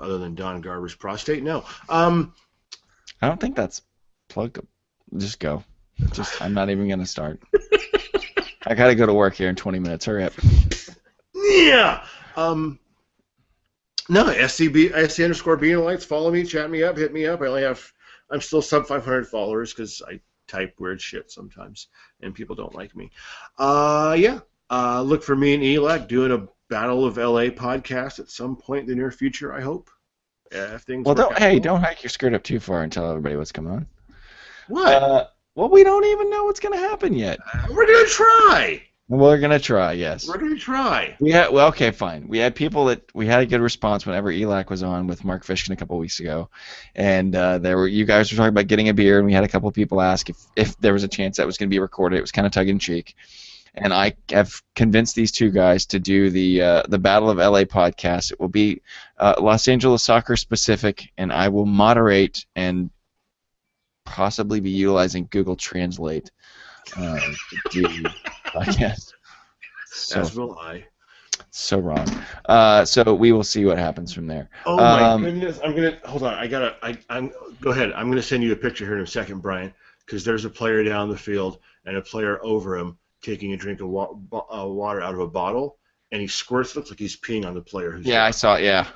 other 0.00 0.18
than 0.18 0.34
Don 0.34 0.60
Garber's 0.60 0.94
prostate, 0.94 1.42
no. 1.42 1.64
Um, 1.88 2.34
I 3.22 3.28
don't 3.28 3.40
think 3.40 3.56
that's 3.56 3.82
plugged. 4.28 4.58
Just 5.16 5.40
go. 5.40 5.64
Just 6.12 6.40
I'm 6.42 6.52
not 6.52 6.68
even 6.68 6.88
gonna 6.88 7.06
start. 7.06 7.40
I 8.66 8.74
gotta 8.74 8.94
go 8.94 9.06
to 9.06 9.14
work 9.14 9.34
here 9.34 9.48
in 9.48 9.56
20 9.56 9.78
minutes. 9.78 10.04
Hurry 10.04 10.24
up. 10.24 10.32
yeah. 11.34 12.04
Um, 12.36 12.78
no, 14.08 14.24
SCB, 14.24 15.08
SC 15.10 15.20
underscore 15.20 15.56
being 15.56 15.78
lights. 15.78 16.04
Follow 16.04 16.30
me, 16.30 16.44
chat 16.44 16.70
me 16.70 16.82
up, 16.82 16.96
hit 16.98 17.12
me 17.12 17.26
up. 17.26 17.40
I 17.40 17.46
only 17.46 17.62
have, 17.62 17.82
I'm 18.30 18.40
still 18.40 18.62
sub 18.62 18.86
500 18.86 19.26
followers 19.26 19.72
because 19.72 20.02
I 20.06 20.20
type 20.46 20.74
weird 20.78 21.00
shit 21.00 21.30
sometimes 21.30 21.88
and 22.20 22.34
people 22.34 22.54
don't 22.54 22.74
like 22.74 22.94
me. 22.94 23.10
Uh, 23.58 24.14
yeah. 24.18 24.40
Uh, 24.70 25.00
look 25.02 25.22
for 25.22 25.34
me 25.36 25.54
and 25.54 25.62
Elak 25.62 26.08
doing 26.08 26.32
a 26.32 26.46
Battle 26.68 27.04
of 27.04 27.16
LA 27.16 27.44
podcast 27.50 28.18
at 28.18 28.30
some 28.30 28.56
point 28.56 28.82
in 28.82 28.86
the 28.88 28.94
near 28.96 29.10
future. 29.10 29.52
I 29.54 29.60
hope. 29.60 29.90
Uh, 30.54 30.74
if 30.74 30.82
things 30.82 31.04
Well, 31.04 31.14
don't. 31.14 31.36
Hey, 31.38 31.54
well. 31.54 31.60
don't 31.60 31.80
hike 31.80 32.02
your 32.02 32.10
skirt 32.10 32.34
up 32.34 32.42
too 32.42 32.60
far 32.60 32.82
and 32.82 32.92
tell 32.92 33.08
everybody 33.10 33.36
what's 33.36 33.52
going 33.52 33.68
on. 33.68 33.86
What? 34.68 34.88
Uh, 35.02 35.26
well, 35.54 35.68
we 35.68 35.84
don't 35.84 36.04
even 36.04 36.30
know 36.30 36.44
what's 36.44 36.60
gonna 36.60 36.76
happen 36.76 37.14
yet. 37.14 37.38
We're 37.70 37.86
gonna 37.86 38.06
try. 38.06 38.82
We're 39.08 39.38
gonna 39.38 39.60
try. 39.60 39.92
Yes. 39.92 40.26
We're 40.28 40.38
gonna 40.38 40.56
try. 40.56 41.16
We 41.20 41.30
had 41.30 41.50
well, 41.52 41.68
okay, 41.68 41.92
fine. 41.92 42.26
We 42.26 42.38
had 42.38 42.54
people 42.56 42.86
that 42.86 43.02
we 43.14 43.26
had 43.26 43.40
a 43.40 43.46
good 43.46 43.60
response 43.60 44.04
whenever 44.04 44.32
ELAC 44.32 44.68
was 44.68 44.82
on 44.82 45.06
with 45.06 45.24
Mark 45.24 45.44
Fishkin 45.46 45.70
a 45.70 45.76
couple 45.76 45.96
weeks 45.98 46.18
ago, 46.18 46.50
and 46.96 47.34
uh, 47.36 47.58
there 47.58 47.76
were 47.76 47.86
you 47.86 48.04
guys 48.04 48.30
were 48.32 48.36
talking 48.36 48.48
about 48.48 48.66
getting 48.66 48.88
a 48.88 48.94
beer, 48.94 49.18
and 49.18 49.26
we 49.26 49.32
had 49.32 49.44
a 49.44 49.48
couple 49.48 49.70
people 49.70 50.00
ask 50.00 50.28
if 50.28 50.36
if 50.56 50.76
there 50.78 50.92
was 50.92 51.04
a 51.04 51.08
chance 51.08 51.36
that 51.36 51.46
was 51.46 51.56
going 51.56 51.68
to 51.68 51.74
be 51.74 51.78
recorded. 51.78 52.16
It 52.18 52.22
was 52.22 52.32
kind 52.32 52.46
of 52.46 52.52
tongue 52.52 52.68
in 52.68 52.80
cheek, 52.80 53.14
and 53.76 53.92
I 53.92 54.14
have 54.30 54.62
convinced 54.74 55.14
these 55.14 55.30
two 55.32 55.50
guys 55.50 55.86
to 55.86 55.98
do 55.98 56.30
the 56.30 56.62
uh, 56.62 56.82
the 56.88 56.98
Battle 56.98 57.28
of 57.30 57.38
LA 57.38 57.64
podcast. 57.64 58.32
It 58.32 58.40
will 58.40 58.48
be 58.48 58.80
uh, 59.18 59.34
Los 59.40 59.68
Angeles 59.68 60.02
soccer 60.02 60.36
specific, 60.36 61.12
and 61.18 61.32
I 61.32 61.48
will 61.48 61.66
moderate 61.66 62.46
and 62.56 62.90
possibly 64.04 64.60
be 64.60 64.70
utilizing 64.70 65.28
Google 65.30 65.56
Translate 65.56 66.30
uh, 66.96 67.18
to 67.20 67.56
do 67.70 67.82
the 67.82 68.10
podcast. 68.46 69.12
So, 69.88 70.20
As 70.20 70.36
will 70.36 70.58
I. 70.58 70.84
so 71.50 71.78
wrong. 71.78 72.06
Uh, 72.44 72.84
so 72.84 73.14
we 73.14 73.32
will 73.32 73.44
see 73.44 73.64
what 73.64 73.78
happens 73.78 74.12
from 74.12 74.26
there. 74.26 74.50
Oh 74.66 74.76
my 74.76 75.02
Um, 75.02 75.22
goodness! 75.22 75.58
I'm 75.64 75.74
gonna 75.74 75.98
hold 76.04 76.22
on. 76.22 76.34
I 76.34 76.46
gotta. 76.46 76.76
I, 76.82 76.98
I'm. 77.08 77.32
Go 77.62 77.70
ahead. 77.70 77.92
I'm 77.94 78.10
gonna 78.10 78.20
send 78.20 78.42
you 78.42 78.52
a 78.52 78.56
picture 78.56 78.84
here 78.84 78.96
in 78.98 79.02
a 79.02 79.06
second, 79.06 79.40
Brian, 79.40 79.72
because 80.04 80.22
there's 80.22 80.44
a 80.44 80.50
player 80.50 80.84
down 80.84 81.08
the 81.08 81.16
field 81.16 81.60
and 81.86 81.96
a 81.96 82.02
player 82.02 82.38
over 82.44 82.76
him 82.76 82.98
taking 83.22 83.52
a 83.52 83.56
drink 83.56 83.80
of 83.80 83.88
wa- 83.88 84.12
bo- 84.12 84.46
uh, 84.52 84.66
water 84.66 85.00
out 85.00 85.14
of 85.14 85.20
a 85.20 85.26
bottle, 85.28 85.78
and 86.12 86.20
he 86.20 86.26
squirts. 86.28 86.76
Looks 86.76 86.90
like 86.90 86.98
he's 86.98 87.16
peeing 87.16 87.44
on 87.46 87.54
the 87.54 87.60
player. 87.60 87.92
Who's 87.92 88.06
Yeah, 88.06 88.24
I 88.24 88.30
saw 88.30 88.56
it. 88.56 88.64
Yeah. 88.64 88.86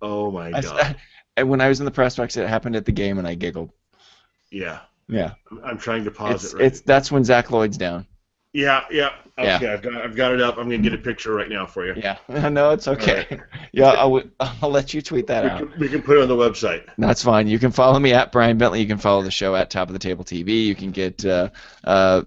Oh 0.00 0.30
my 0.30 0.48
I, 0.52 0.60
god. 0.60 0.96
and 1.36 1.48
when 1.48 1.60
I 1.60 1.68
was 1.68 1.80
in 1.80 1.84
the 1.84 1.90
press 1.92 2.16
box, 2.16 2.36
it 2.36 2.48
happened 2.48 2.76
at 2.76 2.84
the 2.84 2.92
game, 2.92 3.18
and 3.18 3.26
I 3.26 3.34
giggled. 3.34 3.70
Yeah. 4.50 4.80
Yeah. 5.08 5.34
I'm, 5.50 5.64
I'm 5.64 5.78
trying 5.78 6.04
to 6.04 6.10
pause 6.10 6.44
It's 6.44 6.54
it. 6.54 6.56
Right. 6.56 6.66
it's 6.66 6.80
that's 6.80 7.10
when 7.12 7.24
Zach 7.24 7.50
Loyd's 7.50 7.76
down. 7.76 8.06
Yeah. 8.52 8.84
Yeah. 8.90 9.10
Yeah. 9.38 9.72
I've 9.72 9.82
got. 9.82 9.94
I've 9.94 10.14
got 10.16 10.32
it 10.34 10.40
up. 10.42 10.58
I'm 10.58 10.64
gonna 10.64 10.78
get 10.78 10.92
a 10.92 10.98
picture 10.98 11.32
right 11.34 11.48
now 11.48 11.64
for 11.66 11.86
you. 11.86 11.94
Yeah. 11.96 12.18
no, 12.50 12.70
it's 12.70 12.86
okay. 12.88 13.40
Yeah, 13.74 13.86
I 13.92 14.04
would. 14.04 14.30
I'll 14.38 14.68
let 14.68 14.92
you 14.92 15.00
tweet 15.00 15.26
that 15.28 15.44
We 15.44 15.50
out. 15.50 15.58
can, 15.60 15.80
we 15.80 15.88
can 15.88 16.02
put 16.02 16.18
it 16.18 16.22
on 16.22 16.28
the 16.28 16.36
website. 16.36 16.86
That's 16.98 17.22
fine. 17.22 17.46
You 17.48 17.58
can 17.58 17.70
follow 17.70 17.98
me 17.98 18.12
at 18.12 18.30
Brian 18.30 18.58
Bentley. 18.58 18.82
You 18.82 18.86
can 18.86 18.98
follow 18.98 19.22
the 19.22 19.30
show 19.30 19.56
at 19.56 19.70
Top 19.70 19.88
of 19.88 19.94
the 19.94 19.98
Table 19.98 20.24
TV. 20.24 20.62
You 20.66 20.74
can 20.74 20.90
get 20.90 21.24
uh, 21.24 21.48
uh, 21.84 22.22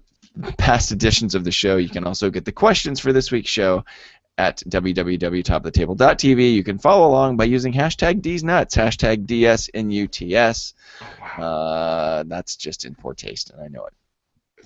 past 0.58 0.92
editions 0.92 1.34
of 1.34 1.44
the 1.44 1.50
show. 1.52 1.76
You 1.76 1.88
can 1.88 2.04
also 2.04 2.30
get 2.30 2.44
the 2.44 2.52
questions 2.52 3.00
for 3.00 3.12
this 3.12 3.30
week's 3.30 3.50
show 3.50 3.84
at 4.38 4.62
www.topofthetable.tv. 4.68 6.54
You 6.54 6.64
can 6.64 6.78
follow 6.78 7.08
along 7.08 7.36
by 7.36 7.44
using 7.44 7.72
hashtag 7.72 8.20
D's 8.22 8.44
Nuts, 8.44 8.76
hashtag 8.76 9.26
DSNUTS. 9.26 10.74
Uh, 11.38 12.24
that's 12.26 12.56
just 12.56 12.84
in 12.84 12.94
poor 12.94 13.14
taste, 13.14 13.50
and 13.50 13.62
I 13.62 13.68
know 13.68 13.86
it. 13.86 13.94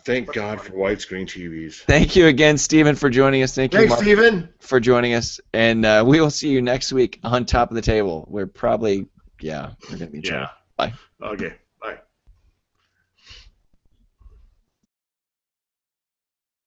Thank 0.05 0.33
God 0.33 0.61
for 0.61 0.73
widescreen 0.73 1.27
TVs. 1.27 1.83
Thank 1.83 2.17
you 2.17 2.27
again, 2.27 2.57
Stephen, 2.57 2.97
for 2.97 3.11
joining 3.11 3.43
us. 3.43 3.55
Thank 3.55 3.75
you, 3.75 3.81
Thanks, 3.81 3.91
Mark, 3.91 4.03
Stephen. 4.03 4.49
for 4.59 4.81
joining 4.81 5.13
us. 5.13 5.41
And 5.53 5.85
uh, 5.85 6.03
we 6.07 6.21
will 6.21 6.31
see 6.31 6.49
you 6.49 6.63
next 6.63 6.93
week 6.93 7.21
on 7.23 7.45
Top 7.45 7.71
of 7.71 7.75
the 7.75 7.83
Table. 7.83 8.27
We're 8.29 8.47
probably, 8.47 9.07
yeah, 9.41 9.73
we're 9.83 9.99
going 9.99 10.07
to 10.11 10.13
be 10.13 10.19
in. 10.19 10.25
Yeah. 10.25 10.49
Bye. 10.77 10.95
Okay. 11.23 11.55